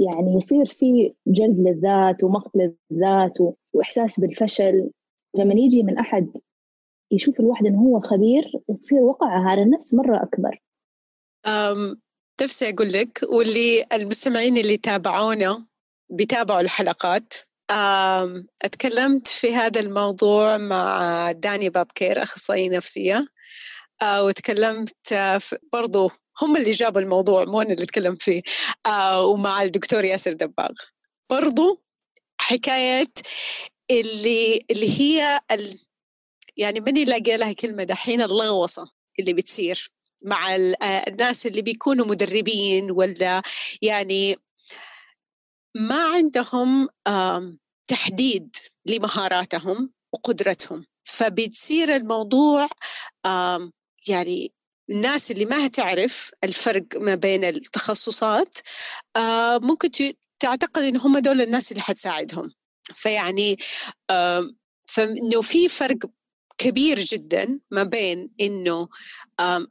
[0.00, 3.38] يعني يصير في جلد للذات ومقت للذات
[3.72, 4.90] وإحساس بالفشل.
[5.36, 6.30] لما يجي من أحد
[7.10, 10.62] يشوف الواحد إنه هو خبير تصير وقعه على النفس مرة أكبر.
[11.46, 12.00] أم
[12.42, 15.66] نفسي أقول لك واللي المستمعين اللي تابعونا
[16.10, 17.34] بيتابعوا الحلقات.
[18.62, 23.26] اتكلمت في هذا الموضوع مع داني بابكير أخصائية نفسية.
[24.02, 25.40] آه، وتكلمت آه،
[25.72, 26.10] برضو
[26.42, 28.42] هم اللي جابوا الموضوع مو أنا اللي تكلمت فيه.
[28.86, 30.72] آه، ومع الدكتور ياسر دباغ.
[31.30, 31.84] برضو
[32.38, 33.12] حكاية
[33.90, 35.78] اللي اللي هي ال
[36.56, 40.56] يعني ماني لاقي لها كلمة دحين اللغوصة اللي بتصير مع
[41.08, 43.42] الناس اللي بيكونوا مدربين ولا
[43.82, 44.36] يعني
[45.76, 46.88] ما عندهم
[47.86, 48.56] تحديد
[48.86, 50.86] لمهاراتهم وقدرتهم.
[51.04, 52.68] فبتصير الموضوع
[54.08, 54.52] يعني
[54.90, 58.58] الناس اللي ما تعرف الفرق ما بين التخصصات
[59.62, 59.90] ممكن
[60.40, 62.50] تعتقد إن هم دول الناس اللي حتساعدهم.
[62.94, 63.56] فيعني
[64.86, 65.98] فإنه في فرق
[66.58, 68.88] كبير جدا ما بين إنه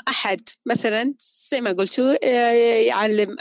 [0.07, 1.13] أحد مثلا
[1.49, 2.25] زي ما قلتوا
[2.75, 3.37] يعلم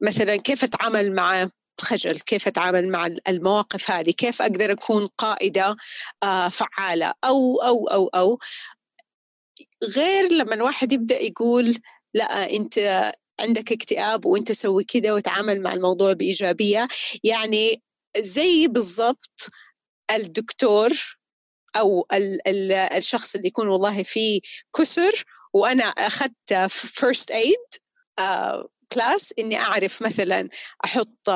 [0.00, 1.48] مثلا كيف أتعامل مع
[1.80, 5.76] خجل؟ كيف أتعامل مع المواقف هذه؟ كيف أقدر أكون قائدة
[6.22, 8.38] آه، فعالة؟ أو أو أو أو.
[9.96, 11.76] غير لما الواحد يبدأ يقول
[12.14, 12.78] لا أنت
[13.40, 16.88] عندك اكتئاب وأنت سوي كده وتعامل مع الموضوع بإيجابية.
[17.24, 17.82] يعني
[18.18, 19.50] زي بالضبط
[20.10, 20.90] الدكتور
[21.76, 24.40] أو ال ال الشخص اللي يكون والله فيه
[24.76, 27.56] كسر وأنا أخذت first aid
[28.92, 30.48] class إني أعرف مثلا
[30.84, 31.30] أحط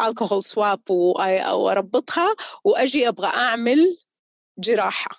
[0.00, 3.96] الكحول swab وأربطها وأجي أبغى أعمل
[4.58, 5.16] جراحة.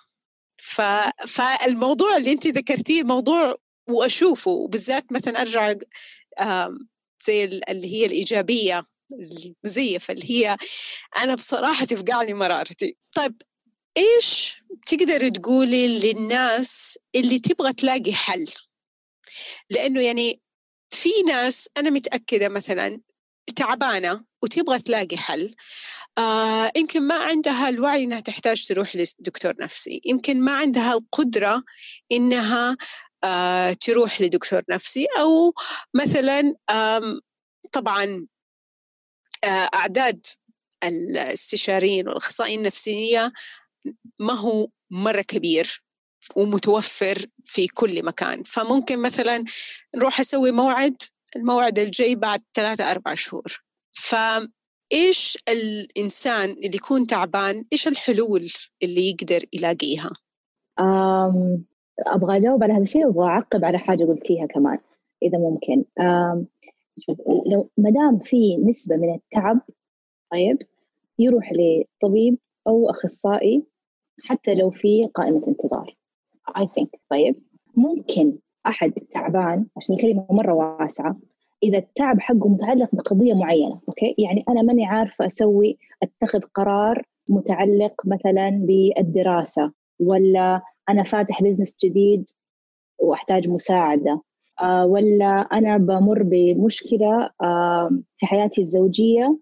[0.62, 0.80] ف...
[1.26, 3.56] فالموضوع اللي أنت ذكرتيه موضوع
[3.90, 5.74] وأشوفه وبالذات مثلا أرجع
[7.24, 10.56] زي اللي هي الإيجابية المزيفه اللي هي
[11.16, 12.96] أنا بصراحة تفقعني مرارتي.
[13.12, 13.42] طيب
[13.96, 18.46] إيش تقدر تقولي للناس اللي تبغى تلاقي حل؟
[19.70, 20.40] لأنه يعني
[20.90, 23.00] في ناس أنا متأكدة مثلا
[23.56, 25.54] تعبانة وتبغى تلاقي حل
[26.18, 31.62] آه يمكن ما عندها الوعي إنها تحتاج تروح لدكتور نفسي يمكن ما عندها القدرة
[32.12, 32.76] إنها
[33.24, 35.54] آه تروح لدكتور نفسي أو
[35.94, 36.54] مثلا
[37.72, 38.26] طبعا
[39.44, 40.26] آه أعداد
[40.84, 43.32] الاستشاريين والأخصائيين النفسيه
[44.18, 45.82] ما هو مرة كبير.
[46.36, 48.42] ومتوفر في كل مكان.
[48.42, 49.44] فممكن مثلا
[49.96, 50.96] نروح أسوي موعد
[51.36, 53.62] الموعد الجاي بعد ثلاثة أربع شهور.
[53.92, 58.46] فإيش الإنسان اللي يكون تعبان إيش الحلول
[58.82, 60.10] اللي يقدر يلاقيها؟
[62.06, 64.78] أبغى أجاوب على هذا الشيء وأبغى أعقب على حاجة قلتيها كمان
[65.22, 65.84] إذا ممكن.
[67.46, 69.60] لو ما دام في نسبة من التعب
[70.32, 70.58] طيب
[71.18, 73.62] يروح لطبيب أو أخصائي
[74.24, 75.96] حتى لو في قائمة انتظار.
[76.58, 77.36] I think طيب.
[77.76, 81.16] ممكن أحد تعبان عشان الكلمة مرة واسعة
[81.62, 87.92] إذا التعب حقه متعلق بقضية معينة أوكي؟ يعني أنا ماني عارفة أسوي أتخذ قرار متعلق
[88.04, 92.24] مثلا بالدراسة ولا أنا فاتح business جديد
[92.98, 94.22] وأحتاج مساعدة
[94.62, 99.38] آه ولا أنا بمر بمشكلة آه في حياتي الزوجية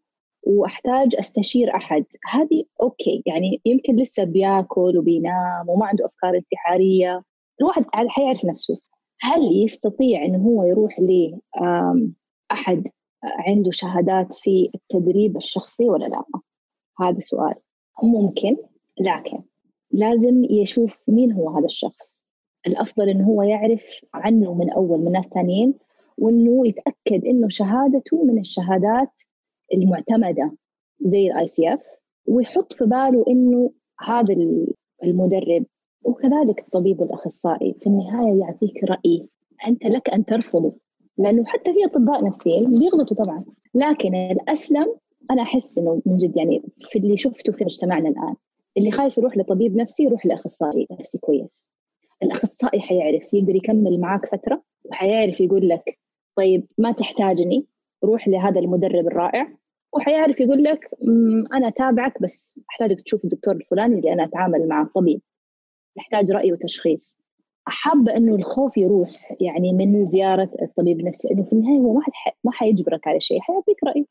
[0.48, 2.04] وأحتاج أستشير أحد.
[2.30, 7.22] هذه okay يعني يمكن لسه بياكل وبينام وما عنده أفكار انتحارية.
[7.61, 8.80] الواحد حيعرف نفسه.
[9.20, 11.38] هل يستطيع إنه هو يروح ل
[12.52, 12.88] أحد
[13.24, 16.22] عنده شهادات في التدريب الشخصي ولا لا؟
[17.00, 17.54] هذا سؤال.
[18.02, 18.56] ممكن
[19.00, 19.42] لكن
[19.90, 22.24] لازم يشوف مين هو هذا الشخص.
[22.66, 23.84] الأفضل إنه هو يعرف
[24.14, 25.74] عنه من أول من ناس ثانيين
[26.18, 29.11] وإنه يتأكد إنه شهادته من الشهادات
[29.74, 30.52] المعتمدة
[31.00, 31.82] زي ال ICF
[32.26, 34.37] ويحط في باله إنه هذا
[35.04, 35.64] المدرب
[36.04, 39.28] وكذلك الطبيب والاخصائي في النهاية يعطيك رأي
[39.66, 40.72] أنت لك أن ترفضه
[41.18, 43.44] لأنه حتى في أطباء نفسيين بيغلطوا طبعا.
[43.74, 44.94] لكن الأسلم
[45.31, 48.35] أنا أحس إنه من جد يعني في اللي شفته في مجتمعنا الآن
[48.76, 51.72] اللي خايف يروح لطبيب نفسي يروح لأخصائي نفسي كويس.
[52.22, 55.98] الأخصائي حيعرف يقدر يكمل معك فترة وحيعرف يقول لك
[56.37, 57.66] طيب ما تحتاجني
[58.04, 59.52] روح لهذا المدرب الرائع.
[59.94, 60.90] وحيعرف يقول لك
[61.54, 65.20] أنا تابعك بس أحتاجك تشوف الدكتور الفلاني اللي أنا أتعامل معه طبيب.
[65.96, 67.20] يحتاج رأي وتشخيص.
[67.66, 72.00] حابه إنه الخوف يروح يعني من زيارة الطبيب النفسي لأنه في النهاية هو ما
[72.44, 74.06] ما حيجبرك على شيء حيعطيك رأي.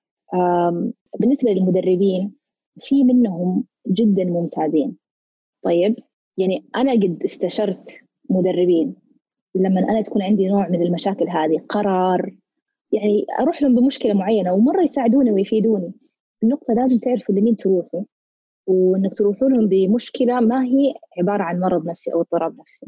[1.20, 2.34] بالنسبة للمدربين
[2.80, 4.98] في منهم جدا ممتازين.
[5.64, 5.96] طيب
[6.38, 8.96] يعني أنا قد استشرت مدربين.
[9.56, 12.36] لما أنا تكون عندي نوع من المشاكل هذه قرار
[12.92, 15.94] يعني أروح لهم بمشكلة معينة ومرة يساعدوني ويفيدوني.
[16.44, 18.04] النقطة لازم تعرفوا لمين تروحوا
[18.68, 22.88] وإنك تروحوا لهم بمشكلة ما هي عبارة عن مرض نفسي أو اضطراب نفسي.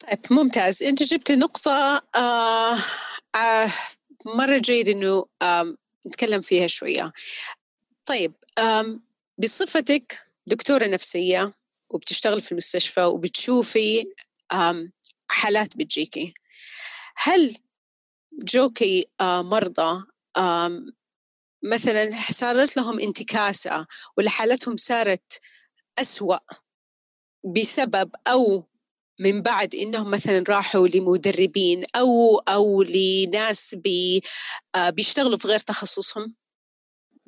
[0.00, 0.82] طيب ممتاز.
[0.82, 2.74] أنت جبت نقطة آه
[3.34, 3.68] آه
[4.36, 7.12] مرة جيد إنه آه نتكلم فيها شوية.
[8.06, 8.98] طيب آه
[9.38, 11.52] بصفتك دكتورة نفسية
[11.90, 14.04] وبتشتغل في المستشفى وبتشوفي
[15.28, 16.34] حالات بتجيكي.
[17.16, 17.56] هل
[18.44, 20.04] جوكي آه، مرضى
[21.62, 23.86] مثلا صارت لهم انتكاسة
[24.18, 25.40] ولا حالتهم صارت
[25.98, 26.38] أسوأ
[27.44, 28.64] بسبب أو
[29.20, 34.20] من بعد إنهم مثلا راحوا لمدربين أو أو لناس بي
[34.74, 36.34] آه، بيشتغلوا في غير تخصصهم؟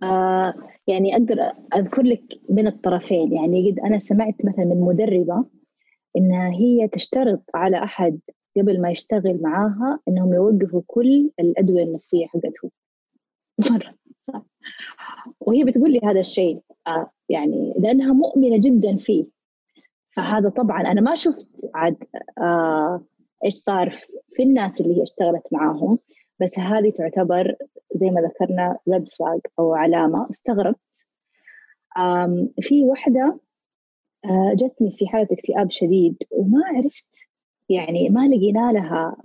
[0.03, 0.55] آه
[0.87, 1.37] يعني أقدر
[1.75, 5.45] أذكر لك من الطرفين يعني قد أنا سمعت مثلا من مدربة
[6.16, 8.21] إنها هي تشترط على أحد
[8.57, 12.71] قبل ما يشتغل معاها إنهم يوقفوا كل الأدوية النفسية حقتهم.
[13.71, 13.95] مرة.
[15.41, 19.24] وهي بتقول لي هذا الشيء آه يعني لأنها مؤمنة جدا فيه.
[20.16, 21.97] فهذا طبعا أنا ما شفت عاد
[22.39, 23.05] آه
[23.45, 23.91] إيش صار
[24.35, 25.99] في الناس اللي هي اشتغلت معاهم.
[26.41, 27.57] بس هذه تعتبر
[27.95, 30.31] زي ما ذكرنا ريد فلاج أو علامة.
[30.31, 31.07] استغربت.
[32.61, 33.41] في وحدة
[34.24, 37.32] آه جتني في حالة اكتئاب شديد وما عرفت
[37.69, 39.17] يعني ما لقينا لها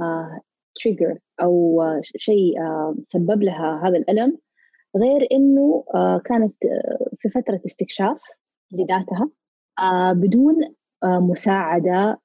[0.84, 1.84] تريجر آه، أو
[2.16, 4.38] شيء آه، سبب لها هذا الألم
[4.98, 6.54] غير إنه آه، كانت
[7.18, 8.22] في فترة استكشاف
[8.72, 9.30] لذاتها
[10.14, 10.56] بدون
[11.04, 12.20] مساعدة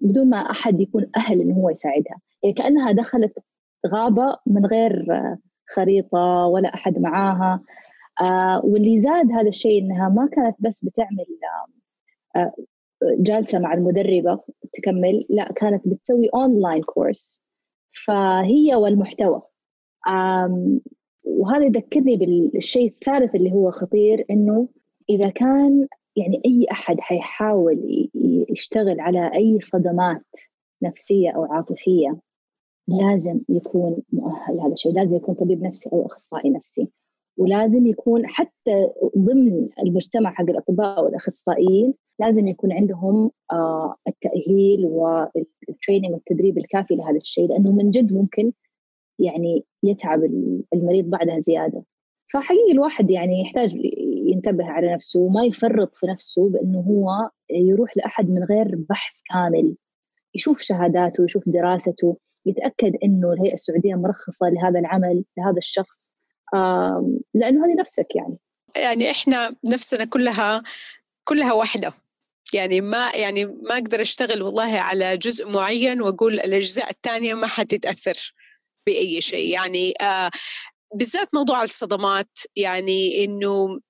[0.00, 2.20] بدون ما أحد يكون أهل إنه هو يساعدها.
[2.42, 3.38] يعني كأنها دخلت
[3.86, 5.06] غابة من غير
[5.74, 7.60] خريطة ولا أحد معاها
[8.20, 11.26] آه واللي زاد هذا الشيء إنها ما كانت بس بتعمل
[12.36, 12.52] آه
[13.02, 14.40] جالسة مع المدربة
[14.72, 15.26] تكمل.
[15.30, 17.42] لا كانت بتسوي اونلاين كورس
[18.04, 19.42] فهي والمحتوى.
[21.24, 24.68] وهذا يذكرني بالشيء الثالث اللي هو خطير إنه
[25.10, 28.08] إذا كان يعني أي أحد حيحاول
[28.50, 30.26] يشتغل على أي صدمات
[30.82, 32.18] نفسية أو عاطفية
[32.88, 34.92] لازم يكون مؤهل هذا الشيء.
[34.92, 36.88] لازم يكون طبيب نفسي أو أخصائي نفسي.
[37.36, 46.58] ولازم يكون حتى ضمن المجتمع حق الأطباء والأخصائيين لازم يكون عندهم آه، التأهيل والتريننج والتدريب
[46.58, 48.52] الكافي لهذا الشيء لأنه من جد ممكن
[49.18, 50.24] يعني يتعب
[50.74, 51.84] المريض بعدها زيادة.
[52.32, 53.70] فحقيقي الواحد يعني يحتاج
[54.26, 59.76] ينتبه على نفسه وما يفرط في نفسه بأنه هو يروح لأحد من غير بحث كامل.
[60.34, 62.16] يشوف شهاداته يشوف دراسته
[62.46, 66.15] يتأكد إنه الهيئة السعودية مرخصة لهذا العمل لهذا الشخص.
[67.34, 68.38] لأنه هذه نفسك يعني.
[68.76, 70.62] يعني إحنا نفسنا كلها
[71.24, 71.92] كلها واحدة.
[72.52, 78.34] يعني ما يعني ما أقدر أشتغل والله على جزء معين وأقول الأجزاء الثانية ما حتتاثر
[78.86, 79.52] بأي شيء.
[79.52, 80.30] يعني آه
[80.94, 83.80] بالذات موضوع الصدمات يعني إنه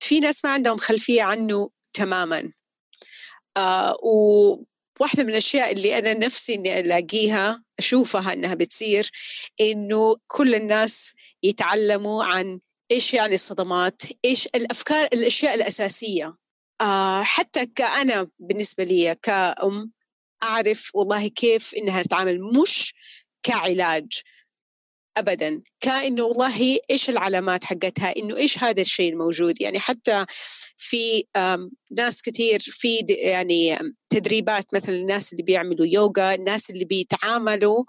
[0.00, 2.50] في ناس ما عندهم خلفية عنه تماما.
[3.56, 3.96] آه
[5.00, 9.10] وواحده من الأشياء اللي أنا نفسي إني ألاقيها أشوفها إنها بتصير
[9.60, 16.36] إنه كل الناس يتعلموا عن إيش يعني الصدمات إيش الأفكار الأشياء الأساسية.
[16.80, 19.92] آه حتى كأنا بالنسبة لي كأم
[20.42, 22.94] أعرف والله كيف إنها تتعامل مش
[23.42, 24.22] كعلاج.
[25.18, 25.62] ابدا.
[25.80, 30.24] كأنه والله إيش العلامات حقتها؟ إنه إيش هذا الشيء الموجود؟ يعني حتى
[30.76, 31.24] في
[31.98, 33.78] ناس كثير في يعني
[34.10, 37.84] تدريبات مثلا الناس اللي بيعملوا يوغا الناس اللي بيتعاملوا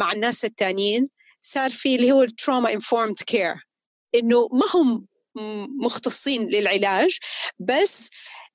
[0.00, 1.08] مع الناس التانيين
[1.40, 3.54] صار في اللي هو ال trauma informed care
[4.14, 5.06] إنه ما هم
[5.84, 7.18] مختصين للعلاج
[7.58, 8.10] بس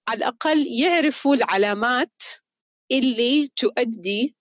[0.07, 2.21] على الأقل يعرفوا العلامات
[2.91, 4.36] اللي تؤدي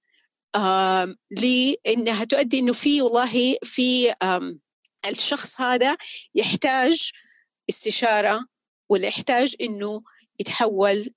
[1.30, 4.14] لانها تؤدي إنه في والله في
[5.06, 5.96] الشخص هذا
[6.34, 7.10] يحتاج
[7.68, 8.46] استشارة
[8.88, 10.02] ولا يحتاج إنه
[10.40, 11.14] يتحول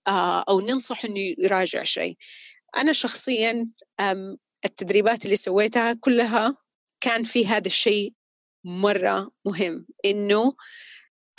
[0.49, 2.17] أو ننصح إنه يراجع شيء.
[2.77, 3.69] أنا شخصيا
[4.65, 6.57] التدريبات اللي سويتها كلها
[7.01, 8.13] كان في هذا الشيء
[8.65, 10.53] مرة مهم إنه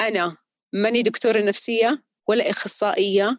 [0.01, 0.37] أنا
[0.73, 3.39] ماني دكتورة نفسية ولا إخصائية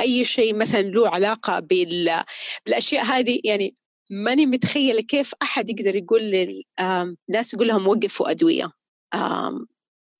[0.00, 3.74] أي شيء مثلا له علاقة بالأشياء هذه يعني
[4.10, 8.70] ماني متخيلة كيف أحد يقدر يقول للناس يقول لهم وقفوا أدوية.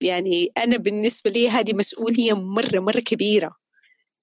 [0.02, 3.56] يعني أنا بالنسبة لي هذه مسؤولية مرة مرة كبيرة.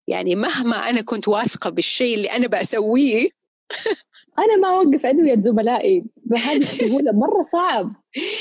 [0.08, 3.28] يعني مهما أنا كنت واثقة بالشيء اللي أنا بسويه
[4.44, 6.04] أنا ما أوقف أدوية زملائي.
[6.26, 7.94] بهذه السهوله مرة صعب.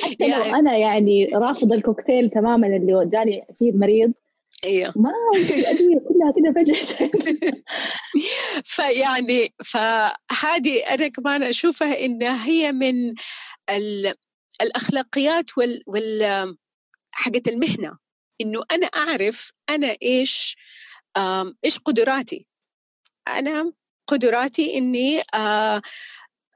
[0.04, 4.12] حتى يعني لو أنا يعني رافضة الكوكتيل تماما اللي جاني فيه المريض
[4.64, 7.10] أيوه ما الادويه كلها كده فجأة.
[8.74, 13.14] فيعني فهذه أنا كمان أشوفها انها هي من
[14.62, 16.56] الأخلاقيات وال, وال
[17.12, 17.98] حقت المهنة.
[18.40, 20.56] إنه أنا أعرف أنا إيش
[21.64, 22.46] إيش قدراتي.
[23.28, 23.72] أنا
[24.06, 25.22] قدراتي إني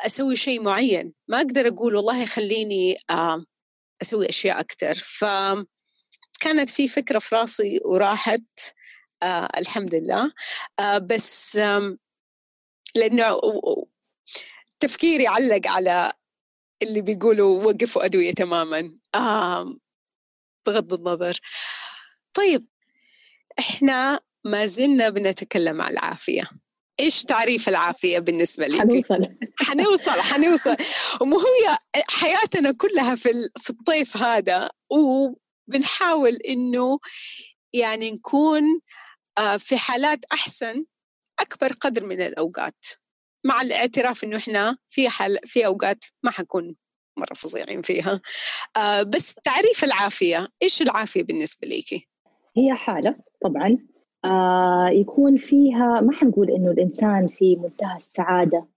[0.00, 1.14] أسوي شيء معين.
[1.28, 2.96] ما أقدر أقول والله خليني
[4.02, 5.24] أسوي أشياء أكثر ف
[6.45, 8.42] كانت في فكرة في راسي وراحت
[9.22, 10.32] آه الحمد لله.
[10.78, 11.97] آه بس آه
[12.95, 13.40] لأنه
[14.80, 16.12] تفكيري علق على
[16.82, 18.99] اللي بيقولوا وقفوا أدوية تماما.
[19.14, 19.76] آه
[20.66, 21.40] بغض النظر.
[22.34, 22.66] طيب
[23.59, 26.51] إحنا ما زلنا بنتكلم عن العافية.
[27.01, 29.36] إيش تعريف العافية بالنسبة لك؟ حنوصل.
[29.59, 30.76] حنوصل حنوصل.
[31.20, 31.78] وهي
[32.11, 34.70] حياتنا كلها في في الطيف هذا
[35.68, 36.98] بنحاول إنه
[37.72, 38.62] يعني نكون
[39.38, 40.84] آه، في حالات أحسن
[41.40, 42.86] أكبر قدر من الأوقات
[43.44, 46.76] مع الاعتراف إنه إحنا في حال في أوقات ما حنكون
[47.18, 48.20] مرة فظيعين فيها.
[48.76, 52.08] آه، بس تعريف العافية إيش العافية بالنسبة لك؟
[52.56, 53.78] هي حالة طبعا.
[54.24, 58.68] آه، يكون فيها ما حنقول إنه الإنسان في منتهى السعادة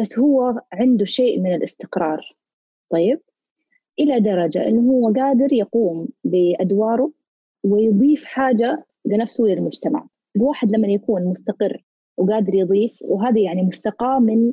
[0.00, 2.36] بس هو عنده شيء من الاستقرار.
[2.92, 3.20] طيب؟
[4.00, 7.12] إلى درجة أنه هو قادر يقوم بأدواره
[7.64, 10.06] ويضيف حاجة لنفسه وللمجتمع.
[10.36, 11.84] الواحد لما يكون مستقر
[12.16, 14.52] وقادر يضيف وهذه يعني مستقاة من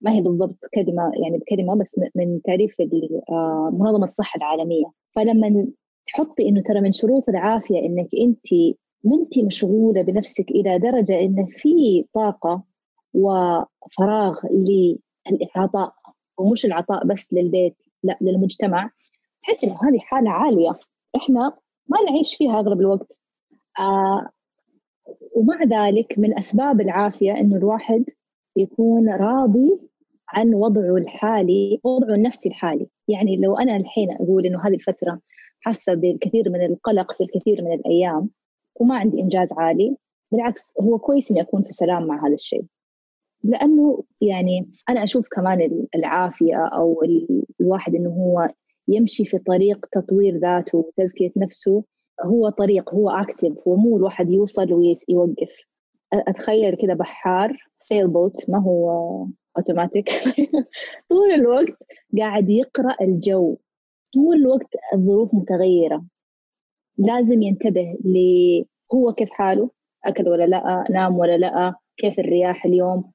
[0.00, 2.76] ما هي بالضبط كلمة يعني بكلمة بس من تعريف
[3.30, 4.86] آه، منظمة الصحة العالمية.
[5.14, 5.66] فلما
[6.06, 11.46] تحطي إنه ترى من شروط العافية إنك أنت ما أنت مشغولة بنفسك إلى درجة إن
[11.46, 12.62] في طاقة
[13.14, 15.94] وفراغ للعطاء
[16.38, 18.90] ومش العطاء بس للبيت لا للمجتمع.
[19.42, 20.78] تحس إنه هذه حالة عالية.
[21.16, 21.52] إحنا
[21.88, 23.18] ما نعيش فيها أغلب الوقت.
[23.78, 24.28] آه
[25.36, 28.04] ومع ذلك من أسباب العافية إنه الواحد
[28.56, 29.80] يكون راضي
[30.28, 32.86] عن وضعه الحالي وضعه النفسي الحالي.
[33.08, 35.20] يعني لو أنا الحين أقول إنه هذه الفترة
[35.60, 38.30] حاسة بالكثير من القلق في الكثير من الأيام
[38.80, 39.96] وما عندي إنجاز عالي
[40.32, 42.64] بالعكس هو كويس إني أكون في سلام مع هذا الشيء.
[43.44, 47.02] لأنه يعني أنا أشوف كمان العافية أو
[47.60, 48.48] الواحد إنه هو
[48.88, 51.84] يمشي في طريق تطوير ذاته وتزكية نفسه
[52.24, 55.50] هو طريق هو active هو مو الواحد يوصل ويوقف
[56.12, 59.26] أتخيل كذا بحار sailboat ما هو
[59.56, 60.08] اوتوماتيك
[61.10, 61.76] طول الوقت
[62.18, 63.56] قاعد يقرأ الجو.
[64.14, 66.04] طول الوقت الظروف متغيرة.
[66.98, 68.16] لازم ينتبه ل
[68.94, 69.70] هو كيف حاله
[70.04, 73.12] أكل ولا لأ نام ولا لأ كيف الرياح اليوم.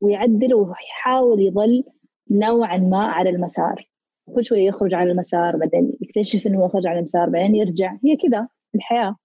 [0.00, 1.84] ويعدل ويحاول يظل
[2.30, 3.88] نوعا ما على المسار.
[4.34, 7.96] كل شوية يخرج عن المسار بعدين يكتشف إنه خرج عن المسار بعدين يرجع.
[8.04, 9.16] هي كذا الحياة.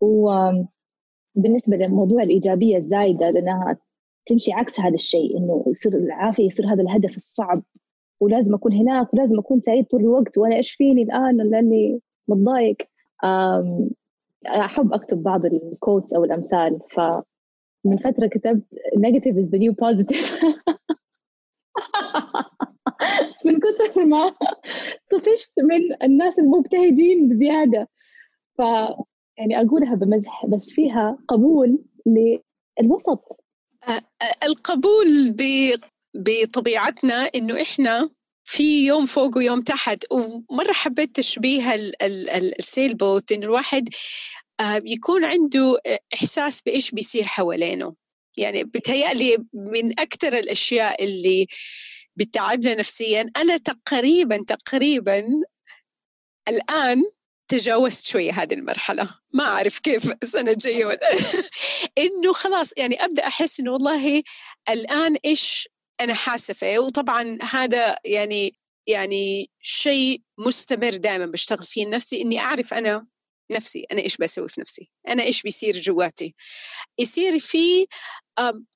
[0.00, 3.76] وبالنسبه لموضوع الإيجابية الزايدة لأنها
[4.26, 7.62] تمشي عكس هذا الشيء إنه يصير العافية يصير هذا الهدف الصعب.
[8.20, 12.76] ولازم أكون هناك ولازم أكون سعيد طول الوقت وأنا إيش فيني الآن؟ لاني متضايق؟
[14.46, 17.00] أحب أكتب بعض الكوتس أو الأمثال ف
[17.84, 18.62] من فترة كتبت
[18.96, 20.34] negative is the new positive.
[23.44, 24.34] من كثر ما
[25.10, 27.88] طفشت من الناس المبتهجين بزيادة.
[28.58, 28.60] ف
[29.38, 33.40] يعني أقولها بمزح بس فيها قبول للوسط.
[34.44, 35.36] القبول
[36.14, 38.10] بطبيعتنا إنه إحنا
[38.44, 40.04] في يوم فوق ويوم تحت.
[40.12, 41.74] ومرة حبيت تشبيه
[42.58, 43.88] السيل بوت إنه الواحد
[44.84, 45.78] يكون عنده
[46.14, 47.94] إحساس بإيش بيصير حوالينه.
[48.38, 51.46] يعني بتهيألي من أكثر الأشياء اللي
[52.16, 55.24] بتعبنا نفسيا أنا تقريبا تقريبا
[56.48, 57.02] الآن
[57.48, 59.08] تجاوزت شوية هذه المرحلة.
[59.34, 60.86] ما أعرف كيف السنة الجاية
[61.98, 64.22] إنه خلاص يعني أبدأ أحس إنه والله
[64.70, 65.68] الآن إيش
[66.00, 72.74] أنا حاسة فيه وطبعا هذا يعني يعني شيء مستمر دائما بشتغل فيه نفسي إني أعرف
[72.74, 73.06] أنا
[73.52, 76.34] نفسي أنا إيش بسوي في نفسي؟ أنا إيش بيصير جواتي؟
[76.98, 77.86] يصير في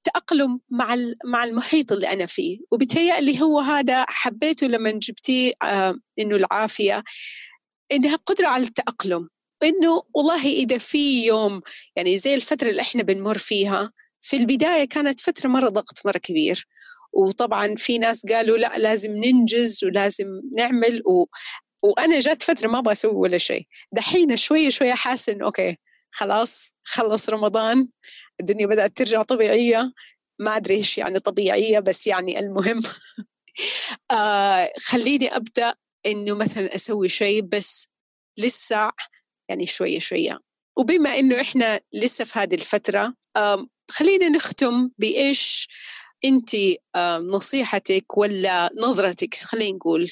[0.04, 5.52] تأقلم مع مع المحيط اللي أنا فيه وبتهيألي هو هذا حبيته لما جبتيه
[6.18, 7.04] إنه العافية
[7.92, 9.28] إنها قدرة على التأقلم
[9.62, 11.60] إنه والله إذا في يوم
[11.96, 16.68] يعني زي الفترة اللي إحنا بنمر فيها في البداية كانت فترة مرة ضغط مرة كبير
[17.12, 21.24] وطبعا في ناس قالوا لأ لازم ننجز ولازم نعمل و...
[21.84, 23.66] وأنا جات فترة ما أبغى أسوي ولا شيء.
[23.92, 25.76] دحين شوية شوية حاسه إنه أوكي
[26.12, 27.88] خلاص خلص رمضان
[28.40, 29.92] الدنيا بدأت ترجع طبيعية.
[30.40, 32.78] ما أدري إيش يعني طبيعية بس يعني المهم.
[34.12, 35.74] آه خليني أبدأ
[36.06, 37.88] إنه مثلا أسوي شيء بس
[38.38, 38.90] لسه
[39.48, 40.38] يعني شوية شوية.
[40.78, 45.68] وبما إنه إحنا لسه في هذه الفترة آه خلينا نختم بإيش
[46.24, 46.50] أنت
[46.96, 50.10] آه نصيحتك ولا نظرتك خلينا نقول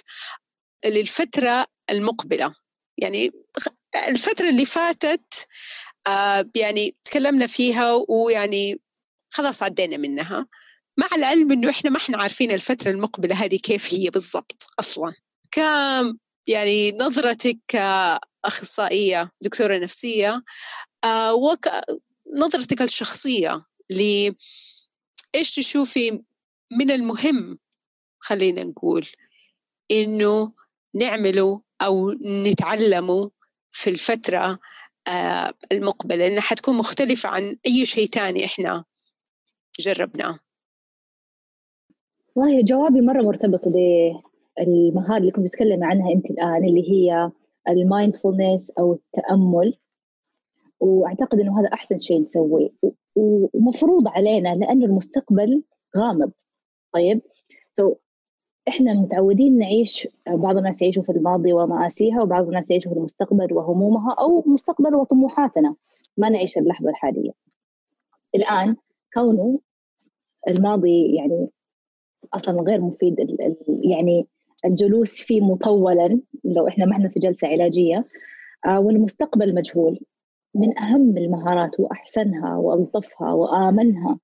[0.87, 2.55] للفترة المقبلة.
[2.99, 3.33] يعني
[4.09, 5.47] الفترة اللي فاتت
[6.07, 8.80] آه يعني تكلمنا فيها ويعني
[9.30, 10.47] خلاص عدينا منها.
[10.99, 15.12] مع العلم إنه إحنا ما إحنا عارفين الفترة المقبلة هذه كيف هي بالضبط أصلا.
[15.51, 15.61] ك
[16.47, 20.43] يعني نظرتك كأخصائية دكتورة نفسية
[21.05, 21.68] آه وك
[22.35, 24.30] نظرتك الشخصية ل
[25.35, 26.22] إيش تشوفي
[26.72, 27.59] من المهم
[28.18, 29.07] خلينا نقول
[29.91, 30.53] إنه
[30.95, 32.12] نعمله أو
[32.47, 33.30] نتعلمه
[33.72, 34.59] في الفترة
[35.09, 38.84] آه، المقبلة لأنها حتكون مختلفة عن أي شيء تاني إحنا
[39.80, 40.38] جربناه.
[42.34, 47.30] والله جوابي مرة مرتبط بالمهارة اللي كنت بتكلم عنها أنت الآن اللي هي
[47.68, 49.78] المايندفولنس أو التأمل.
[50.80, 52.70] وأعتقد أنه هذا أحسن شيء نسويه.
[53.16, 55.62] ومفروض علينا لأنه المستقبل
[55.97, 56.32] غامض.
[56.95, 57.22] طيب؟
[57.80, 57.95] So
[58.69, 64.15] إحنا متعودين نعيش بعض الناس يعيشوا في الماضي ومآسيها وبعض الناس يعيشوا في المستقبل وهمومها
[64.19, 65.75] أو مستقبل وطموحاتنا
[66.17, 67.31] ما نعيش اللحظة الحالية.
[68.35, 68.77] الآن
[69.15, 69.59] كونه
[70.49, 71.49] الماضي يعني
[72.35, 73.17] أصلا غير مفيد
[73.85, 74.27] يعني
[74.65, 78.05] الجلوس فيه مطولا لو إحنا ما إحنا في جلسة علاجية
[78.67, 80.01] آه، والمستقبل مجهول.
[80.55, 84.19] من أهم المهارات وأحسنها وألطفها وآمنها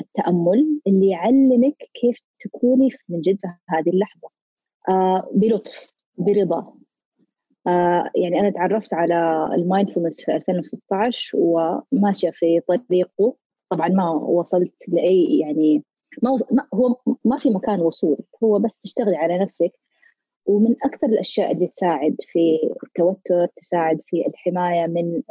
[0.00, 4.28] التأمل اللي يعلمك كيف تكوني من جد في هذه اللحظة.
[4.88, 6.74] آه بلطف برضا.
[7.66, 13.36] آه يعني أنا تعرفت على المايندفولنس في 2016 وماشية في طريقه.
[13.70, 15.84] طبعا ما وصلت لأي يعني
[16.22, 16.52] ما, وص...
[16.52, 19.72] ما هو ما في مكان وصول هو بس تشتغلي على نفسك.
[20.46, 25.22] ومن أكثر الأشياء اللي تساعد في التوتر تساعد في الحماية من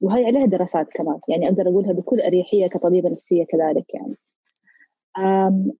[0.00, 1.20] وهي عليها دراسات كمان.
[1.28, 4.16] يعني أقدر أقولها بكل أريحية كطبيبة نفسية كذلك يعني.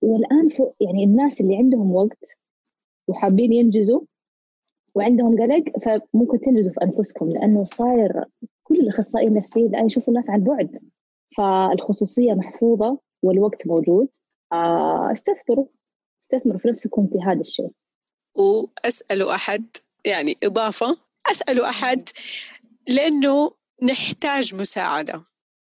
[0.03, 0.49] والآن
[0.81, 2.37] يعني الناس اللي عندهم وقت
[3.09, 4.01] وحابين ينجزوا
[4.95, 8.25] وعندهم قلق فممكن تنجزوا في أنفسكم لأنه صاير
[8.63, 10.79] كل الأخصائيين النفسيين الآن يشوفوا الناس عن بعد
[11.37, 14.09] فالخصوصية محفوظة والوقت موجود.
[15.13, 15.67] استثمروا
[16.23, 17.71] استثمروا في نفسكم في هذا الشيء.
[18.35, 19.67] وأسألوا أحد
[20.05, 20.87] يعني إضافة
[21.31, 22.09] أسألوا أحد
[22.89, 23.51] لأنه
[23.83, 25.25] نحتاج مساعدة.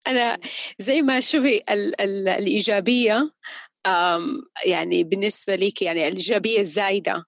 [0.08, 0.40] أنا
[0.78, 3.30] زي ما شوفي ال ال الإيجابية
[4.66, 7.26] يعني بالنسبة لك يعني الإيجابية الزايدة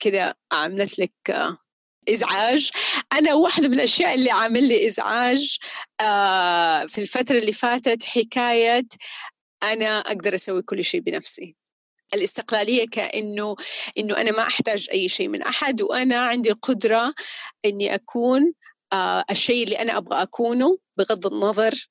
[0.00, 1.12] كذا عملت لك
[2.08, 2.70] إزعاج.
[3.12, 5.58] أنا واحدة من الأشياء اللي عامل لي إزعاج
[6.00, 8.86] آه في الفترة اللي فاتت حكاية
[9.62, 11.56] أنا أقدر أسوي كل شيء بنفسي.
[12.14, 13.56] الاستقلالية كأنه
[13.98, 17.14] إنه أنا ما أحتاج أي شيء من أحد وأنا عندي قدرة
[17.64, 18.52] إني أكون
[19.30, 21.88] الشيء اللي أنا أبغى أكونه بغض النظر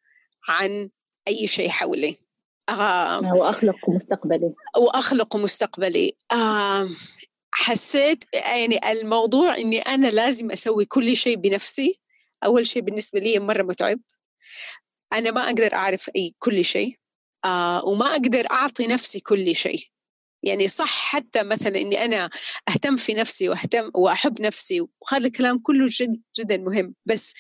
[0.48, 0.90] عن
[1.28, 2.18] أي شيء حولي.
[2.70, 4.54] آه وأخلق مستقبلي.
[4.78, 6.14] وأخلق مستقبلي.
[6.32, 6.90] آه
[7.52, 12.02] حسيت يعني الموضوع إني أنا لازم أسوي كل شيء بنفسي.
[12.44, 14.00] أول شيء بالنسبة لي مرة متعب.
[15.14, 16.98] أنا ما أقدر أعرف أي كل شيء.
[17.46, 19.80] آه وما أقدر أعطي نفسي كل شيء.
[20.44, 22.30] يعني صح حتى مثلا إني أنا
[22.70, 26.96] أهتم في نفسي وأهتم وأحب نفسي وهذا الكلام كله جد جدا مهم.
[27.06, 27.34] بس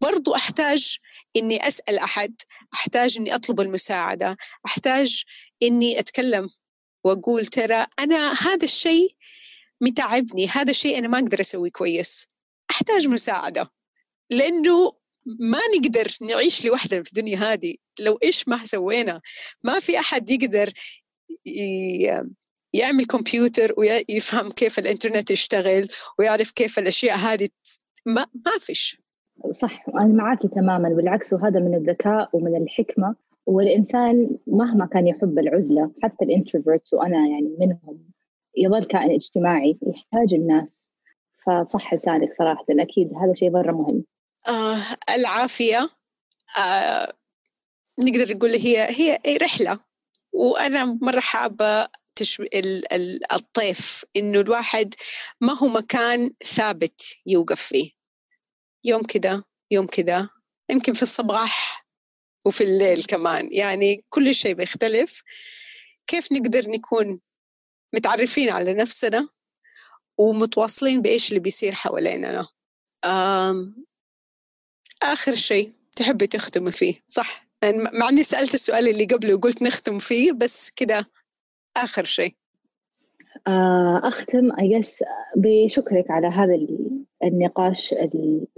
[0.00, 0.98] برضو أحتاج
[1.36, 2.34] إني أسأل أحد
[2.74, 4.36] أحتاج إني أطلب المساعدة
[4.66, 5.24] أحتاج
[5.62, 6.48] إني أتكلم
[7.04, 9.16] وأقول ترى أنا هذا الشيء
[9.80, 12.28] متعبني هذا الشيء أنا ما أقدر أسويه كويس.
[12.70, 13.70] أحتاج مساعدة.
[14.30, 14.92] لأنه
[15.40, 17.74] ما نقدر نعيش لوحدنا في الدنيا هذه.
[18.00, 19.20] لو إيش ما سوينا.
[19.62, 20.72] ما في أحد يقدر
[22.72, 25.88] يعمل كمبيوتر ويفهم كيف الإنترنت يشتغل
[26.18, 27.48] ويعرف كيف الأشياء هذه
[28.06, 29.02] ما, ما فيش.
[29.50, 33.14] صح أنا معك تماما بالعكس وهذا من الذكاء ومن الحكمة
[33.46, 38.10] والإنسان مهما كان يحب العزلة حتى الإنتروفيرتس وأنا يعني منهم
[38.56, 40.92] يظل كائن اجتماعي يحتاج الناس.
[41.46, 44.04] فصح لسانك صراحة أكيد هذا شيء مرة مهم.
[44.48, 44.78] آه
[45.14, 45.88] العافية.
[46.58, 47.12] آه
[48.00, 49.80] نقدر نقول هي هي رحلة.
[50.32, 52.42] وأنا مرة حابة تشو...
[52.42, 52.92] ال...
[52.92, 53.32] ال...
[53.32, 54.94] الطيف إنه الواحد
[55.40, 57.90] ما هو مكان ثابت يوقف فيه.
[58.84, 60.28] يوم كذا يوم كذا
[60.70, 61.86] يمكن في الصباح
[62.46, 63.52] وفي الليل كمان.
[63.52, 65.22] يعني كل شيء بيختلف.
[66.06, 67.20] كيف نقدر نكون
[67.94, 69.28] متعرفين على نفسنا
[70.18, 72.46] ومتواصلين بإيش اللي بيصير حواليننا
[75.02, 77.51] آخر شيء تحبي تختمي فيه صح؟
[78.00, 81.06] مع أني سألت السؤال اللي قبله وقلت نختم فيه بس كده
[81.76, 82.34] آخر شيء.
[83.46, 85.04] آه، أختم أيس
[85.36, 86.58] بشكرك على هذا
[87.24, 87.94] النقاش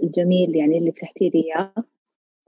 [0.03, 1.73] الجميل يعني اللي فتحتي لي إياه.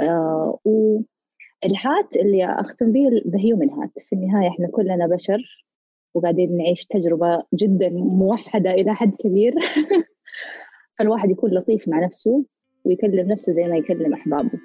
[0.02, 5.66] آه، والهات اللي أختم به ذا هيومن هات في النهاية إحنا كلنا بشر
[6.14, 9.54] وقاعدين نعيش تجربة جدا موحدة إلى حد كبير.
[11.00, 12.46] فالواحد يكون لطيف مع نفسه
[12.86, 14.60] ويكلم نفسه زي ما يكلم أحبابه.